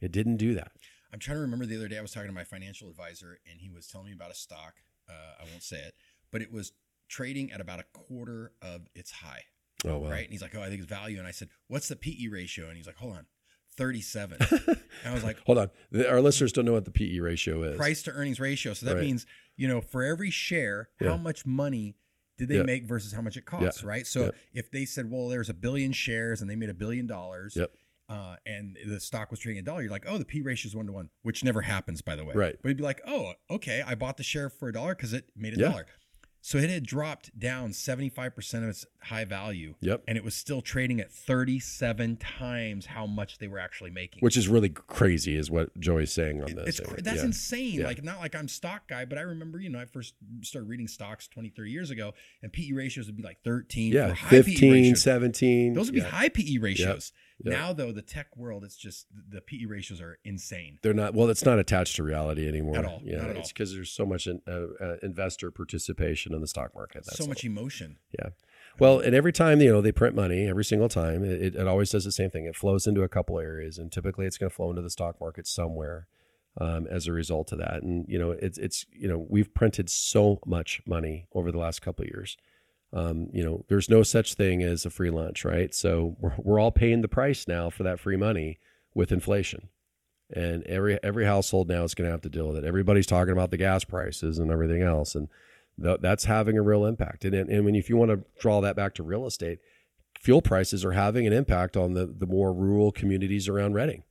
It 0.00 0.10
didn't 0.10 0.38
do 0.38 0.54
that. 0.54 0.72
I'm 1.12 1.20
trying 1.20 1.36
to 1.36 1.42
remember 1.42 1.66
the 1.66 1.76
other 1.76 1.86
day 1.86 1.98
I 1.98 2.02
was 2.02 2.10
talking 2.10 2.30
to 2.30 2.34
my 2.34 2.42
financial 2.42 2.90
advisor, 2.90 3.38
and 3.48 3.60
he 3.60 3.70
was 3.70 3.86
telling 3.86 4.08
me 4.08 4.12
about 4.12 4.32
a 4.32 4.34
stock. 4.34 4.74
Uh, 5.08 5.40
I 5.40 5.44
won't 5.48 5.62
say 5.62 5.76
it, 5.76 5.94
but 6.32 6.42
it 6.42 6.50
was 6.50 6.72
trading 7.08 7.52
at 7.52 7.60
about 7.60 7.78
a 7.78 7.84
quarter 7.92 8.50
of 8.60 8.88
its 8.96 9.12
high. 9.12 9.44
Oh 9.84 9.98
wow. 9.98 10.10
Right. 10.10 10.24
And 10.24 10.32
he's 10.32 10.42
like, 10.42 10.54
Oh, 10.54 10.62
I 10.62 10.68
think 10.68 10.80
it's 10.82 10.88
value. 10.88 11.18
And 11.18 11.26
I 11.26 11.30
said, 11.32 11.48
What's 11.68 11.88
the 11.88 11.96
PE 11.96 12.28
ratio? 12.28 12.68
And 12.68 12.76
he's 12.76 12.86
like, 12.86 12.96
Hold 12.96 13.16
on, 13.16 13.26
37. 13.76 14.38
and 14.50 14.76
I 15.04 15.12
was 15.14 15.24
like, 15.24 15.38
Hold 15.46 15.58
on. 15.58 15.70
Our 16.08 16.20
listeners 16.20 16.52
don't 16.52 16.64
know 16.64 16.72
what 16.72 16.84
the 16.84 16.90
PE 16.90 17.18
ratio 17.18 17.62
is. 17.64 17.76
Price 17.76 18.02
to 18.04 18.12
earnings 18.12 18.40
ratio. 18.40 18.74
So 18.74 18.86
that 18.86 18.94
Right. 18.96 19.04
means, 19.04 19.26
you 19.56 19.68
know, 19.68 19.80
for 19.80 20.02
every 20.04 20.30
share, 20.30 20.88
Yeah. 21.00 21.08
how 21.10 21.16
much 21.16 21.44
money 21.46 21.96
did 22.38 22.48
they 22.48 22.62
make 22.62 22.84
versus 22.86 23.12
how 23.12 23.20
much 23.20 23.36
it 23.36 23.44
costs, 23.44 23.84
right? 23.84 24.06
So 24.06 24.32
if 24.52 24.70
they 24.70 24.84
said, 24.84 25.10
Well, 25.10 25.28
there's 25.28 25.48
a 25.48 25.54
billion 25.54 25.92
shares 25.92 26.40
and 26.40 26.50
they 26.50 26.56
made 26.56 26.70
a 26.70 26.74
billion 26.74 27.06
dollars. 27.06 27.56
Yep. 27.56 27.72
Uh, 28.08 28.36
and 28.44 28.76
the 28.86 29.00
stock 29.00 29.30
was 29.30 29.40
trading 29.40 29.58
a 29.60 29.62
dollar, 29.62 29.80
you're 29.80 29.90
like, 29.90 30.04
oh, 30.06 30.18
the 30.18 30.24
P 30.24 30.42
ratio 30.42 30.68
is 30.68 30.76
one 30.76 30.84
to 30.86 30.92
one, 30.92 31.08
which 31.22 31.42
never 31.42 31.62
happens, 31.62 32.02
by 32.02 32.14
the 32.14 32.22
way. 32.24 32.34
Right. 32.34 32.56
But 32.60 32.68
you'd 32.68 32.76
be 32.76 32.82
like, 32.82 33.00
oh, 33.06 33.32
okay, 33.48 33.82
I 33.86 33.94
bought 33.94 34.18
the 34.18 34.22
share 34.22 34.50
for 34.50 34.68
a 34.68 34.72
dollar 34.72 34.94
because 34.94 35.14
it 35.14 35.30
made 35.34 35.54
a 35.54 35.56
dollar. 35.56 35.86
So 36.44 36.58
it 36.58 36.68
had 36.70 36.84
dropped 36.84 37.38
down 37.38 37.70
75% 37.70 38.54
of 38.64 38.68
its 38.68 38.84
high 39.00 39.24
value. 39.24 39.76
Yep. 39.80 40.02
And 40.08 40.18
it 40.18 40.24
was 40.24 40.34
still 40.34 40.60
trading 40.60 41.00
at 41.00 41.12
37 41.12 42.16
times 42.16 42.86
how 42.86 43.06
much 43.06 43.38
they 43.38 43.46
were 43.46 43.60
actually 43.60 43.90
making. 43.90 44.20
Which 44.20 44.36
is 44.36 44.48
really 44.48 44.68
crazy, 44.68 45.36
is 45.36 45.52
what 45.52 45.78
Joey's 45.78 46.12
saying 46.12 46.42
on 46.42 46.54
this. 46.56 46.80
it's 46.80 46.80
cra- 46.80 47.00
that's 47.00 47.18
Yeah. 47.18 47.26
insane. 47.26 47.80
Yeah. 47.80 47.86
Like 47.86 48.02
not 48.02 48.18
like 48.18 48.34
I'm 48.34 48.48
stock 48.48 48.88
guy, 48.88 49.04
but 49.04 49.18
I 49.18 49.22
remember, 49.22 49.60
you 49.60 49.70
know, 49.70 49.78
I 49.78 49.84
first 49.84 50.14
started 50.42 50.68
reading 50.68 50.88
stocks 50.88 51.28
20, 51.28 51.50
30 51.50 51.70
years 51.70 51.90
ago 51.90 52.12
and 52.42 52.52
PE 52.52 52.72
ratios 52.72 53.06
would 53.06 53.16
be 53.16 53.22
like 53.22 53.38
13 53.44 53.92
Yeah, 53.92 54.08
for 54.08 54.14
high 54.14 54.28
15, 54.42 54.72
ratios. 54.72 55.02
17. 55.02 55.74
Those 55.74 55.86
would 55.86 55.94
be 55.94 56.00
yeah. 56.00 56.08
high 56.08 56.28
PE 56.28 56.58
ratios. 56.58 57.12
Yep. 57.14 57.31
Now 57.50 57.72
though, 57.72 57.92
the 57.92 58.02
tech 58.02 58.36
world, 58.36 58.64
it's 58.64 58.76
just 58.76 59.06
the 59.28 59.40
PE 59.40 59.66
ratios 59.66 60.00
are 60.00 60.18
insane. 60.24 60.78
They're 60.82 60.94
not 60.94 61.14
well. 61.14 61.28
It's 61.28 61.44
not 61.44 61.58
attached 61.58 61.96
to 61.96 62.02
reality 62.02 62.48
anymore. 62.48 62.76
At 62.78 62.84
all, 62.84 63.00
Yeah, 63.04 63.18
not 63.18 63.30
at 63.30 63.36
it's 63.38 63.52
because 63.52 63.74
there's 63.74 63.90
so 63.90 64.06
much 64.06 64.26
in, 64.26 64.40
uh, 64.46 64.84
uh, 64.84 64.96
investor 65.02 65.50
participation 65.50 66.34
in 66.34 66.40
the 66.40 66.46
stock 66.46 66.74
market. 66.74 67.04
That's 67.04 67.18
so 67.18 67.26
much 67.26 67.44
all. 67.44 67.50
emotion. 67.50 67.98
Yeah. 68.18 68.30
Well, 68.78 69.00
and 69.00 69.14
every 69.14 69.32
time 69.32 69.60
you 69.60 69.70
know 69.70 69.80
they 69.80 69.92
print 69.92 70.14
money, 70.14 70.46
every 70.46 70.64
single 70.64 70.88
time, 70.88 71.24
it, 71.24 71.54
it 71.54 71.66
always 71.68 71.90
does 71.90 72.04
the 72.04 72.12
same 72.12 72.30
thing. 72.30 72.46
It 72.46 72.56
flows 72.56 72.86
into 72.86 73.02
a 73.02 73.08
couple 73.08 73.38
areas, 73.38 73.78
and 73.78 73.92
typically 73.92 74.26
it's 74.26 74.38
going 74.38 74.50
to 74.50 74.54
flow 74.54 74.70
into 74.70 74.82
the 74.82 74.90
stock 74.90 75.20
market 75.20 75.46
somewhere 75.46 76.06
um, 76.60 76.86
as 76.88 77.06
a 77.06 77.12
result 77.12 77.52
of 77.52 77.58
that. 77.58 77.82
And 77.82 78.06
you 78.08 78.18
know, 78.18 78.32
it's 78.32 78.58
it's 78.58 78.86
you 78.92 79.08
know 79.08 79.26
we've 79.28 79.52
printed 79.54 79.90
so 79.90 80.40
much 80.46 80.80
money 80.86 81.26
over 81.34 81.50
the 81.50 81.58
last 81.58 81.82
couple 81.82 82.04
of 82.04 82.08
years. 82.08 82.36
Um, 82.92 83.28
you 83.32 83.42
know, 83.42 83.64
there's 83.68 83.88
no 83.88 84.02
such 84.02 84.34
thing 84.34 84.62
as 84.62 84.84
a 84.84 84.90
free 84.90 85.10
lunch, 85.10 85.44
right? 85.44 85.74
So 85.74 86.16
we're, 86.20 86.34
we're 86.36 86.60
all 86.60 86.70
paying 86.70 87.00
the 87.00 87.08
price 87.08 87.48
now 87.48 87.70
for 87.70 87.82
that 87.84 88.00
free 88.00 88.16
money 88.16 88.58
with 88.94 89.12
inflation. 89.12 89.68
And 90.34 90.62
every 90.64 91.02
every 91.02 91.26
household 91.26 91.68
now 91.68 91.84
is 91.84 91.94
going 91.94 92.06
to 92.06 92.12
have 92.12 92.22
to 92.22 92.30
deal 92.30 92.48
with 92.48 92.56
it. 92.56 92.64
Everybody's 92.64 93.06
talking 93.06 93.32
about 93.32 93.50
the 93.50 93.58
gas 93.58 93.84
prices 93.84 94.38
and 94.38 94.50
everything 94.50 94.82
else, 94.82 95.14
and 95.14 95.28
th- 95.82 96.00
that's 96.00 96.24
having 96.24 96.56
a 96.56 96.62
real 96.62 96.86
impact. 96.86 97.24
And 97.26 97.34
and 97.34 97.64
when 97.64 97.74
if 97.74 97.90
you 97.90 97.98
want 97.98 98.10
to 98.10 98.24
draw 98.38 98.60
that 98.62 98.76
back 98.76 98.94
to 98.94 99.02
real 99.02 99.26
estate, 99.26 99.58
fuel 100.18 100.40
prices 100.40 100.86
are 100.86 100.92
having 100.92 101.26
an 101.26 101.34
impact 101.34 101.76
on 101.76 101.92
the 101.92 102.06
the 102.06 102.26
more 102.26 102.52
rural 102.52 102.92
communities 102.92 103.46
around 103.46 103.74
Redding. 103.74 104.04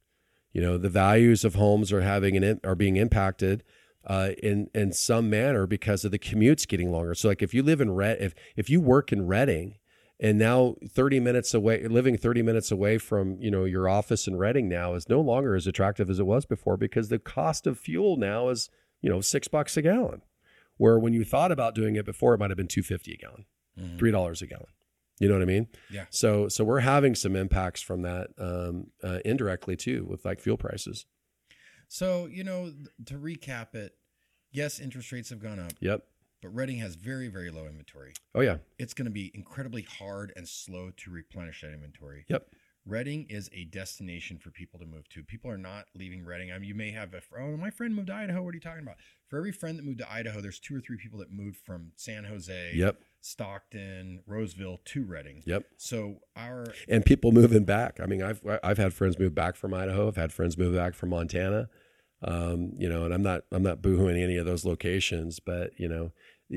You 0.53 0.61
know, 0.61 0.77
the 0.77 0.89
values 0.89 1.43
of 1.43 1.55
homes 1.55 1.91
are 1.91 2.01
having 2.01 2.37
an 2.37 2.43
im- 2.43 2.61
are 2.63 2.75
being 2.75 2.97
impacted 2.97 3.63
uh, 4.05 4.31
in 4.41 4.69
in 4.73 4.91
some 4.93 5.29
manner 5.29 5.67
because 5.67 6.03
of 6.05 6.11
the 6.11 6.19
commutes 6.19 6.67
getting 6.67 6.91
longer. 6.91 7.13
So, 7.15 7.27
like 7.27 7.41
if 7.41 7.53
you 7.53 7.63
live 7.63 7.81
in 7.81 7.91
Red, 7.91 8.21
if 8.21 8.33
if 8.55 8.69
you 8.69 8.81
work 8.81 9.11
in 9.11 9.27
Redding, 9.27 9.75
and 10.19 10.37
now 10.37 10.75
30 10.87 11.19
minutes 11.19 11.53
away 11.53 11.87
living 11.87 12.17
30 12.17 12.41
minutes 12.43 12.71
away 12.71 12.97
from 12.97 13.37
you 13.41 13.49
know 13.51 13.65
your 13.65 13.87
office 13.89 14.27
in 14.27 14.35
Redding 14.37 14.67
now 14.69 14.93
is 14.93 15.09
no 15.09 15.19
longer 15.21 15.55
as 15.55 15.67
attractive 15.67 16.09
as 16.09 16.19
it 16.19 16.25
was 16.25 16.45
before 16.45 16.77
because 16.77 17.09
the 17.09 17.19
cost 17.19 17.65
of 17.67 17.79
fuel 17.79 18.17
now 18.17 18.49
is 18.49 18.69
you 19.01 19.09
know 19.09 19.21
six 19.21 19.47
bucks 19.47 19.75
a 19.77 19.81
gallon 19.81 20.21
where 20.77 20.97
when 20.99 21.13
you 21.13 21.23
thought 21.23 21.51
about 21.51 21.75
doing 21.75 21.95
it 21.95 22.05
before 22.05 22.33
it 22.33 22.39
might 22.39 22.49
have 22.51 22.57
been 22.57 22.67
250 22.67 23.13
a 23.13 23.17
gallon 23.17 23.45
Mhm. 23.79 23.97
three 23.97 24.11
dollars 24.11 24.41
a 24.41 24.47
gallon 24.47 24.67
you 25.19 25.27
know 25.29 25.35
what 25.35 25.41
i 25.41 25.45
mean 25.45 25.67
Yeah. 25.89 26.05
so 26.09 26.47
so 26.49 26.63
we're 26.63 26.81
having 26.81 27.15
some 27.15 27.35
impacts 27.37 27.81
from 27.81 28.01
that 28.01 28.27
um, 28.37 28.87
uh, 29.03 29.19
indirectly 29.23 29.75
too 29.77 30.05
with 30.09 30.25
like 30.25 30.39
fuel 30.41 30.57
prices 30.57 31.05
So, 31.93 32.27
you 32.27 32.45
know, 32.45 32.71
to 33.07 33.15
recap 33.15 33.75
it, 33.75 33.93
yes, 34.49 34.79
interest 34.79 35.11
rates 35.11 35.29
have 35.29 35.41
gone 35.41 35.59
up, 35.59 35.73
yep 35.81 36.03
but 36.41 36.55
Redding 36.55 36.77
has 36.77 36.95
very, 36.95 37.27
very 37.27 37.51
low 37.51 37.65
inventory. 37.65 38.13
oh 38.33 38.39
yeah 38.39 38.57
It's 38.79 38.93
going 38.93 39.05
to 39.05 39.11
be 39.11 39.29
incredibly 39.33 39.81
hard 39.83 40.31
and 40.37 40.47
slow 40.47 40.91
to 40.97 41.11
replenish 41.11 41.61
that 41.61 41.73
inventory. 41.73 42.23
yep 42.29 42.47
Redding 42.85 43.27
is 43.29 43.49
a 43.53 43.65
destination 43.65 44.37
for 44.39 44.49
people 44.51 44.79
to 44.79 44.85
move 44.85 45.07
to. 45.09 45.21
People 45.21 45.51
are 45.51 45.57
not 45.57 45.85
leaving 45.93 46.25
Redding. 46.25 46.51
I 46.51 46.57
mean, 46.57 46.69
you 46.69 46.75
may 46.75 46.91
have 46.91 47.13
a 47.13 47.21
oh, 47.37 47.55
my 47.57 47.69
friend 47.69 47.93
moved 47.93 48.07
to 48.07 48.15
Idaho. 48.15 48.41
What 48.41 48.53
are 48.53 48.55
you 48.55 48.61
talking 48.61 48.81
about? 48.81 48.95
For 49.27 49.37
every 49.37 49.51
friend 49.51 49.77
that 49.77 49.85
moved 49.85 49.99
to 49.99 50.11
Idaho, 50.11 50.41
there's 50.41 50.59
two 50.59 50.77
or 50.77 50.79
three 50.79 50.97
people 50.97 51.19
that 51.19 51.31
moved 51.31 51.57
from 51.57 51.91
San 51.97 52.23
Jose, 52.23 52.71
yep 52.73 52.95
Stockton, 53.19 54.21
Roseville 54.25 54.79
to 54.85 55.03
Redding. 55.03 55.43
yep 55.45 55.65
So 55.77 56.21
our 56.35 56.73
and 56.89 57.05
people 57.05 57.31
moving 57.31 57.65
back. 57.65 57.99
I 58.01 58.05
mean, 58.07 58.23
I've 58.23 58.41
I've 58.63 58.79
had 58.79 58.93
friends 58.93 59.19
move 59.19 59.35
back 59.35 59.55
from 59.55 59.73
Idaho. 59.75 60.07
I've 60.07 60.15
had 60.15 60.33
friends 60.33 60.57
move 60.57 60.73
back 60.75 60.95
from 60.95 61.09
Montana. 61.09 61.69
Um, 62.23 62.73
you 62.77 62.87
know, 62.87 63.05
and 63.05 63.13
I'm 63.13 63.23
not 63.23 63.43
I'm 63.51 63.63
not 63.63 63.81
boohooing 63.81 64.21
any 64.21 64.37
of 64.37 64.45
those 64.45 64.65
locations, 64.65 65.39
but 65.39 65.71
you 65.77 65.87
know, 65.87 66.11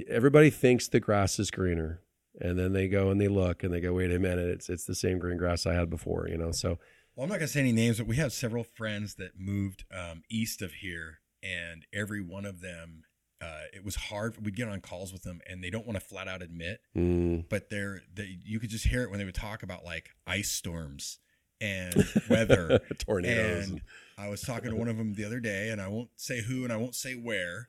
everybody 0.08 0.50
thinks 0.50 0.88
the 0.88 1.00
grass 1.00 1.38
is 1.38 1.50
greener, 1.50 2.00
and 2.40 2.58
then 2.58 2.72
they 2.72 2.88
go 2.88 3.10
and 3.10 3.20
they 3.20 3.28
look 3.28 3.62
and 3.62 3.72
they 3.72 3.80
go, 3.80 3.92
wait 3.94 4.12
a 4.12 4.18
minute, 4.18 4.48
it's 4.48 4.68
it's 4.68 4.84
the 4.84 4.94
same 4.94 5.18
green 5.18 5.38
grass 5.38 5.66
I 5.66 5.74
had 5.74 5.88
before. 5.88 6.28
You 6.28 6.36
know, 6.36 6.52
so 6.52 6.78
Well, 7.16 7.24
I'm 7.24 7.30
not 7.30 7.38
going 7.38 7.46
to 7.46 7.52
say 7.52 7.60
any 7.60 7.72
names, 7.72 7.98
but 7.98 8.06
we 8.06 8.16
have 8.16 8.32
several 8.32 8.64
friends 8.64 9.14
that 9.14 9.38
moved 9.38 9.84
um, 9.94 10.22
east 10.30 10.60
of 10.62 10.74
here, 10.74 11.20
and 11.42 11.86
every 11.92 12.20
one 12.20 12.44
of 12.44 12.60
them, 12.60 13.04
uh, 13.40 13.62
it 13.72 13.84
was 13.84 13.96
hard. 13.96 14.44
We'd 14.44 14.56
get 14.56 14.68
on 14.68 14.80
calls 14.80 15.12
with 15.12 15.22
them, 15.22 15.40
and 15.46 15.62
they 15.62 15.70
don't 15.70 15.86
want 15.86 15.98
to 15.98 16.04
flat 16.04 16.28
out 16.28 16.42
admit, 16.42 16.80
mm, 16.96 17.44
but 17.48 17.70
they're 17.70 18.02
they, 18.12 18.38
you 18.44 18.60
could 18.60 18.70
just 18.70 18.86
hear 18.86 19.02
it 19.02 19.10
when 19.10 19.18
they 19.18 19.24
would 19.24 19.34
talk 19.34 19.62
about 19.62 19.84
like 19.84 20.10
ice 20.26 20.50
storms 20.50 21.20
and 21.60 21.94
weather. 22.28 22.80
tornadoes. 22.98 23.68
and 23.68 23.80
I 24.16 24.28
was 24.28 24.42
talking 24.42 24.70
to 24.70 24.76
one 24.76 24.88
of 24.88 24.96
them 24.96 25.14
the 25.14 25.24
other 25.24 25.40
day, 25.40 25.70
and 25.70 25.80
I 25.80 25.88
won't 25.88 26.10
say 26.16 26.42
who 26.42 26.64
and 26.64 26.72
I 26.72 26.76
won't 26.76 26.94
say 26.94 27.14
where, 27.14 27.68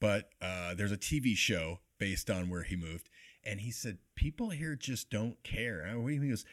but 0.00 0.30
uh, 0.40 0.74
there's 0.74 0.92
a 0.92 0.96
TV 0.96 1.36
show 1.36 1.80
based 1.98 2.30
on 2.30 2.48
where 2.48 2.62
he 2.62 2.76
moved, 2.76 3.08
and 3.44 3.60
he 3.60 3.70
said 3.70 3.98
people 4.14 4.50
here 4.50 4.76
just 4.76 5.10
don't 5.10 5.42
care. 5.42 5.80
And 5.80 5.92
I, 5.92 5.96
what 5.96 6.08
do 6.08 6.14
you 6.14 6.20
mean? 6.20 6.28
He 6.28 6.32
goes, 6.32 6.44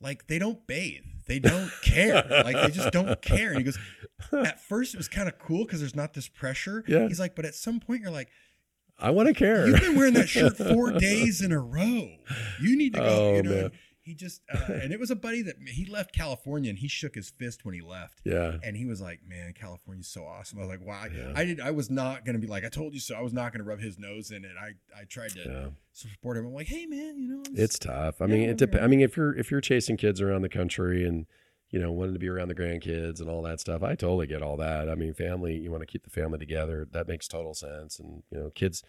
like 0.00 0.26
they 0.26 0.38
don't 0.38 0.66
bathe, 0.66 1.04
they 1.26 1.38
don't 1.38 1.70
care, 1.82 2.24
like 2.44 2.56
they 2.56 2.70
just 2.70 2.92
don't 2.92 3.20
care. 3.22 3.50
And 3.50 3.58
he 3.58 3.64
goes, 3.64 3.78
at 4.32 4.60
first 4.60 4.94
it 4.94 4.98
was 4.98 5.08
kind 5.08 5.28
of 5.28 5.38
cool 5.38 5.64
because 5.64 5.80
there's 5.80 5.96
not 5.96 6.14
this 6.14 6.28
pressure. 6.28 6.84
Yeah. 6.86 7.08
He's 7.08 7.20
like, 7.20 7.34
but 7.34 7.44
at 7.44 7.54
some 7.54 7.80
point 7.80 8.02
you're 8.02 8.10
like, 8.10 8.28
I 8.98 9.10
want 9.10 9.28
to 9.28 9.34
care. 9.34 9.66
you've 9.66 9.80
been 9.80 9.96
wearing 9.96 10.14
that 10.14 10.28
shirt 10.28 10.56
four 10.56 10.92
days 10.98 11.40
in 11.40 11.52
a 11.52 11.58
row. 11.58 12.10
You 12.60 12.76
need 12.76 12.94
to 12.94 13.00
go. 13.00 13.06
Oh, 13.06 13.34
you 13.34 13.42
know. 13.42 13.50
man. 13.50 13.70
He 14.04 14.14
just 14.14 14.42
uh, 14.52 14.58
and 14.72 14.92
it 14.92 15.00
was 15.00 15.10
a 15.10 15.16
buddy 15.16 15.42
that 15.42 15.56
he 15.66 15.86
left 15.86 16.14
California 16.14 16.68
and 16.70 16.78
he 16.78 16.88
shook 16.88 17.14
his 17.14 17.30
fist 17.30 17.64
when 17.64 17.74
he 17.74 17.80
left 17.80 18.20
yeah, 18.24 18.58
and 18.62 18.76
he 18.76 18.84
was 18.84 19.00
like, 19.00 19.20
"Man, 19.26 19.52
California's 19.54 20.08
so 20.08 20.24
awesome." 20.24 20.58
I 20.58 20.62
was 20.62 20.68
like, 20.68 20.86
"Wow!" 20.86 21.00
I- 21.04 21.06
Yeah. 21.16 21.32
I 21.34 21.44
did. 21.44 21.60
I 21.60 21.70
was 21.70 21.88
not 21.90 22.24
gonna 22.26 22.38
be 22.38 22.46
like, 22.46 22.64
"I 22.64 22.68
told 22.68 22.92
you 22.94 23.00
so." 23.00 23.14
I 23.14 23.22
was 23.22 23.32
not 23.32 23.52
gonna 23.52 23.64
rub 23.64 23.80
his 23.80 23.98
nose 23.98 24.30
in 24.30 24.44
it. 24.44 24.52
I 24.60 24.74
I 24.98 25.04
tried 25.04 25.30
to 25.30 25.40
yeah. 25.40 25.68
support 25.92 26.36
him. 26.36 26.46
I'm 26.46 26.52
like, 26.52 26.66
"Hey, 26.66 26.86
man, 26.86 27.18
you 27.18 27.28
know, 27.28 27.42
It's 27.54 27.78
tough. 27.78 28.20
I 28.20 28.26
Yeah, 28.26 28.32
mean, 28.34 28.42
it 28.42 28.60
we're 28.60 28.66
dep- 28.66 28.82
I 28.82 28.86
mean, 28.86 29.00
if 29.00 29.16
you're 29.16 29.34
if 29.36 29.50
you're 29.50 29.60
chasing 29.62 29.96
kids 29.96 30.20
around 30.20 30.42
the 30.42 30.48
country 30.50 31.06
and 31.06 31.26
you 31.70 31.80
know 31.80 31.90
wanting 31.90 32.12
to 32.14 32.20
be 32.20 32.28
around 32.28 32.48
the 32.48 32.54
grandkids 32.54 33.20
and 33.20 33.28
all 33.30 33.40
that 33.42 33.58
stuff, 33.58 33.82
I 33.82 33.94
totally 33.94 34.26
get 34.26 34.42
all 34.42 34.56
that. 34.58 34.88
I 34.90 34.94
mean, 34.96 35.14
family, 35.14 35.56
you 35.56 35.70
want 35.70 35.80
to 35.80 35.86
keep 35.86 36.04
the 36.04 36.10
family 36.10 36.38
together. 36.38 36.86
That 36.92 37.08
makes 37.08 37.26
total 37.26 37.54
sense. 37.54 37.98
And 37.98 38.22
you 38.30 38.38
know, 38.38 38.50
kids 38.50 38.82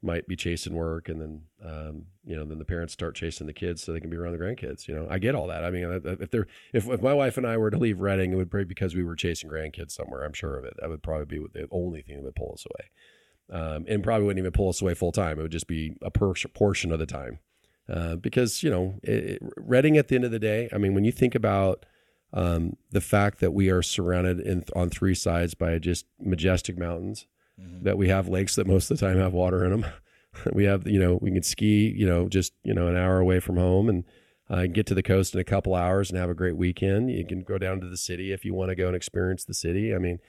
might 0.00 0.28
be 0.28 0.36
chasing 0.36 0.74
work, 0.74 1.08
and 1.08 1.20
then 1.20 1.42
um, 1.64 2.04
you 2.24 2.36
know, 2.36 2.44
then 2.44 2.58
the 2.58 2.64
parents 2.64 2.92
start 2.92 3.16
chasing 3.16 3.46
the 3.46 3.52
kids 3.52 3.82
so 3.82 3.92
they 3.92 4.00
can 4.00 4.10
be 4.10 4.16
around 4.16 4.32
the 4.32 4.38
grandkids. 4.38 4.86
You 4.86 4.94
know, 4.94 5.06
I 5.10 5.18
get 5.18 5.34
all 5.34 5.48
that. 5.48 5.64
I 5.64 5.70
mean, 5.70 6.00
if 6.20 6.30
they're 6.30 6.46
if, 6.72 6.88
if 6.88 7.02
my 7.02 7.12
wife 7.12 7.36
and 7.36 7.46
I 7.46 7.56
were 7.56 7.70
to 7.70 7.78
leave 7.78 8.00
Redding, 8.00 8.32
it 8.32 8.36
would 8.36 8.50
be 8.50 8.64
because 8.64 8.94
we 8.94 9.02
were 9.02 9.16
chasing 9.16 9.50
grandkids 9.50 9.90
somewhere. 9.90 10.24
I'm 10.24 10.32
sure 10.32 10.56
of 10.56 10.64
it. 10.64 10.74
That 10.80 10.88
would 10.88 11.02
probably 11.02 11.26
be 11.26 11.46
the 11.52 11.66
only 11.70 12.02
thing 12.02 12.16
that 12.16 12.24
would 12.24 12.36
pull 12.36 12.52
us 12.54 12.64
away 12.66 13.60
um, 13.60 13.84
and 13.88 14.04
probably 14.04 14.26
wouldn't 14.26 14.42
even 14.42 14.52
pull 14.52 14.68
us 14.68 14.80
away 14.80 14.94
full 14.94 15.12
time. 15.12 15.38
It 15.38 15.42
would 15.42 15.52
just 15.52 15.66
be 15.66 15.96
a 16.02 16.10
per- 16.10 16.34
portion 16.54 16.92
of 16.92 16.98
the 16.98 17.06
time. 17.06 17.40
Uh, 17.88 18.16
because, 18.16 18.62
you 18.62 18.70
know, 18.70 19.00
it, 19.02 19.24
it, 19.24 19.42
Redding 19.56 19.96
at 19.96 20.08
the 20.08 20.14
end 20.14 20.24
of 20.24 20.30
the 20.30 20.38
day, 20.38 20.68
I 20.72 20.78
mean, 20.78 20.94
when 20.94 21.04
you 21.04 21.12
think 21.12 21.34
about 21.34 21.86
Um, 22.30 22.76
the 22.90 23.00
fact 23.00 23.40
that 23.40 23.54
we 23.54 23.70
are 23.70 23.82
surrounded 23.82 24.38
in, 24.40 24.62
on 24.76 24.90
three 24.90 25.14
sides 25.14 25.54
by 25.54 25.78
just 25.78 26.04
majestic 26.20 26.76
mountains, 26.76 27.26
Mhm. 27.60 27.82
that 27.82 27.98
we 27.98 28.08
have 28.08 28.28
lakes 28.28 28.54
that 28.56 28.66
most 28.66 28.90
of 28.90 28.98
the 28.98 29.06
time 29.06 29.18
have 29.18 29.32
water 29.32 29.64
in 29.64 29.70
them. 29.70 29.86
we 30.52 30.64
have, 30.64 30.86
you 30.86 31.00
know, 31.00 31.18
we 31.20 31.30
can 31.30 31.42
ski, 31.42 31.92
you 31.96 32.06
know, 32.06 32.28
just, 32.28 32.52
you 32.62 32.74
know, 32.74 32.86
an 32.88 32.96
hour 32.96 33.18
away 33.18 33.40
from 33.40 33.56
home 33.56 33.88
and 33.88 34.04
uh, 34.50 34.66
get 34.66 34.86
to 34.86 34.94
the 34.94 35.02
coast 35.02 35.34
in 35.34 35.40
a 35.40 35.44
couple 35.44 35.74
hours 35.74 36.10
and 36.10 36.18
have 36.18 36.30
a 36.30 36.34
great 36.34 36.56
weekend. 36.56 37.10
You 37.10 37.26
can 37.26 37.42
go 37.42 37.58
down 37.58 37.80
to 37.80 37.88
the 37.88 37.96
city 37.96 38.32
if 38.32 38.44
you 38.44 38.54
want 38.54 38.70
to 38.70 38.74
go 38.74 38.86
and 38.86 38.96
experience 38.96 39.44
the 39.44 39.54
city. 39.54 39.94
I 39.94 39.98
mean, 39.98 40.20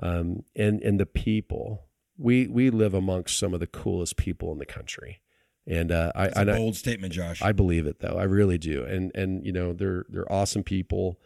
um, 0.00 0.44
and, 0.54 0.80
and 0.82 0.98
the 1.00 1.06
people, 1.06 1.86
we, 2.16 2.46
we 2.46 2.70
live 2.70 2.94
amongst 2.94 3.38
some 3.38 3.52
of 3.54 3.60
the 3.60 3.66
coolest 3.66 4.16
people 4.16 4.52
in 4.52 4.58
the 4.58 4.66
country. 4.66 5.20
And 5.66 5.92
uh, 5.92 6.12
I, 6.14 6.26
a 6.26 6.32
and 6.36 6.50
I, 6.50 6.56
bold 6.56 6.76
statement, 6.76 7.12
Josh. 7.12 7.42
I 7.42 7.52
believe 7.52 7.86
it 7.86 8.00
though. 8.00 8.16
I 8.18 8.22
really 8.22 8.56
do. 8.56 8.84
And 8.84 9.12
and 9.14 9.44
you 9.44 9.52
know, 9.52 9.74
they're 9.74 10.06
they're 10.08 10.32
awesome 10.32 10.62
people. 10.62 11.20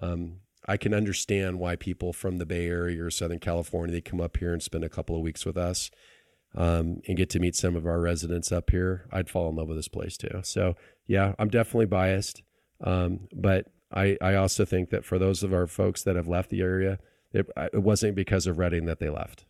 Um, 0.00 0.34
I 0.68 0.76
can 0.76 0.92
understand 0.94 1.58
why 1.58 1.74
people 1.76 2.12
from 2.12 2.36
the 2.38 2.46
Bay 2.46 2.66
Area 2.66 3.02
or 3.02 3.10
Southern 3.10 3.38
California 3.40 3.92
they 3.94 4.00
come 4.00 4.20
up 4.20 4.36
here 4.36 4.52
and 4.52 4.62
spend 4.62 4.84
a 4.84 4.88
couple 4.88 5.16
of 5.16 5.22
weeks 5.22 5.44
with 5.46 5.56
us 5.56 5.90
um, 6.54 7.00
and 7.08 7.16
get 7.16 7.30
to 7.30 7.40
meet 7.40 7.56
some 7.56 7.74
of 7.76 7.86
our 7.86 8.00
residents 8.00 8.52
up 8.52 8.70
here. 8.70 9.06
I'd 9.12 9.28
fall 9.28 9.48
in 9.50 9.56
love 9.56 9.68
with 9.68 9.78
this 9.78 9.88
place 9.88 10.16
too. 10.16 10.40
So 10.44 10.76
yeah, 11.06 11.34
I'm 11.38 11.48
definitely 11.48 11.86
biased, 11.86 12.42
um, 12.84 13.28
but 13.34 13.66
I 13.92 14.16
I 14.20 14.34
also 14.34 14.64
think 14.64 14.90
that 14.90 15.04
for 15.04 15.18
those 15.18 15.42
of 15.42 15.52
our 15.52 15.66
folks 15.66 16.02
that 16.04 16.16
have 16.16 16.28
left 16.28 16.50
the 16.50 16.60
area, 16.60 16.98
it, 17.32 17.48
it 17.72 17.82
wasn't 17.82 18.14
because 18.14 18.46
of 18.46 18.58
Redding 18.58 18.84
that 18.86 18.98
they 19.00 19.08
left. 19.10 19.46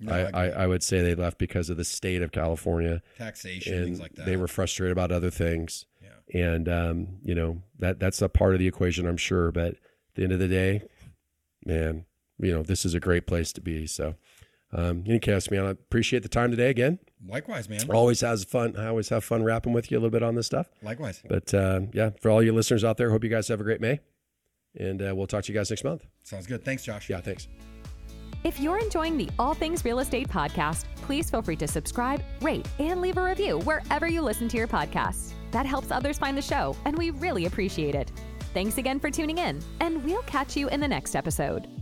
No, 0.00 0.12
I. 0.12 0.46
I, 0.46 0.48
I 0.62 0.66
would 0.66 0.82
say 0.82 1.00
they 1.02 1.14
left 1.14 1.38
because 1.38 1.70
of 1.70 1.76
the 1.76 1.84
state 1.84 2.22
of 2.22 2.32
California 2.32 3.02
taxation, 3.18 3.74
and 3.74 3.84
things 3.84 4.00
like 4.00 4.14
that. 4.14 4.26
they 4.26 4.36
were 4.36 4.48
frustrated 4.48 4.90
about 4.92 5.12
other 5.12 5.30
things 5.30 5.84
Yeah. 6.02 6.40
and 6.54 6.68
um, 6.68 7.08
you 7.22 7.34
know 7.34 7.62
that 7.78 8.00
that's 8.00 8.20
a 8.20 8.28
part 8.28 8.54
of 8.54 8.58
the 8.58 8.66
equation 8.66 9.06
i'm 9.06 9.16
sure 9.16 9.52
but 9.52 9.76
the 10.14 10.22
end 10.22 10.32
of 10.32 10.38
the 10.38 10.48
day 10.48 10.82
man 11.64 12.04
you 12.38 12.52
know 12.52 12.62
this 12.62 12.84
is 12.84 12.94
a 12.94 13.00
great 13.00 13.26
place 13.26 13.52
to 13.52 13.60
be 13.60 13.86
so 13.86 14.14
um, 14.72 14.98
in 15.04 15.10
any 15.12 15.18
case 15.18 15.50
man 15.50 15.64
i 15.64 15.70
appreciate 15.70 16.22
the 16.22 16.28
time 16.28 16.50
today 16.50 16.70
again 16.70 16.98
Likewise, 17.26 17.68
man. 17.68 17.88
always 17.90 18.20
has 18.20 18.42
fun 18.44 18.74
i 18.76 18.86
always 18.88 19.08
have 19.10 19.22
fun 19.24 19.42
rapping 19.44 19.72
with 19.72 19.90
you 19.90 19.96
a 19.96 20.00
little 20.00 20.10
bit 20.10 20.22
on 20.22 20.34
this 20.34 20.46
stuff 20.46 20.68
Likewise. 20.82 21.22
but 21.28 21.52
uh, 21.54 21.80
yeah 21.92 22.10
for 22.20 22.30
all 22.30 22.42
you 22.42 22.52
listeners 22.52 22.82
out 22.84 22.96
there 22.96 23.10
hope 23.10 23.22
you 23.24 23.30
guys 23.30 23.48
have 23.48 23.60
a 23.60 23.64
great 23.64 23.80
may 23.80 24.00
and 24.78 25.02
uh, 25.02 25.14
we'll 25.14 25.26
talk 25.26 25.44
to 25.44 25.52
you 25.52 25.58
guys 25.58 25.70
next 25.70 25.84
month 25.84 26.06
Sounds 26.24 26.46
good. 26.46 26.64
Thanks, 26.64 26.82
Josh. 26.84 27.08
yeah 27.10 27.20
thanks 27.20 27.46
If 28.44 28.58
you're 28.58 28.78
enjoying 28.78 29.16
the 29.18 29.28
All 29.38 29.54
Things 29.54 29.84
Real 29.84 30.00
Estate 30.00 30.28
podcast, 30.28 30.86
please 30.96 31.30
feel 31.30 31.42
free 31.42 31.54
to 31.56 31.68
subscribe, 31.68 32.20
rate, 32.40 32.66
and 32.80 33.00
leave 33.00 33.16
a 33.16 33.22
review 33.22 33.58
wherever 33.60 34.08
you 34.08 34.20
listen 34.22 34.48
to 34.48 34.56
your 34.56 34.66
podcasts. 34.66 35.32
That 35.52 35.64
helps 35.64 35.92
others 35.92 36.18
find 36.18 36.36
the 36.36 36.42
show, 36.42 36.74
and 36.84 36.96
we 36.98 37.10
really 37.10 37.46
appreciate 37.46 37.94
it. 37.94 38.10
Thanks 38.52 38.76
again 38.76 39.00
for 39.00 39.10
tuning 39.10 39.38
in, 39.38 39.62
and 39.80 40.04
we'll 40.04 40.22
catch 40.22 40.56
you 40.56 40.68
in 40.68 40.80
the 40.80 40.88
next 40.88 41.16
episode. 41.16 41.81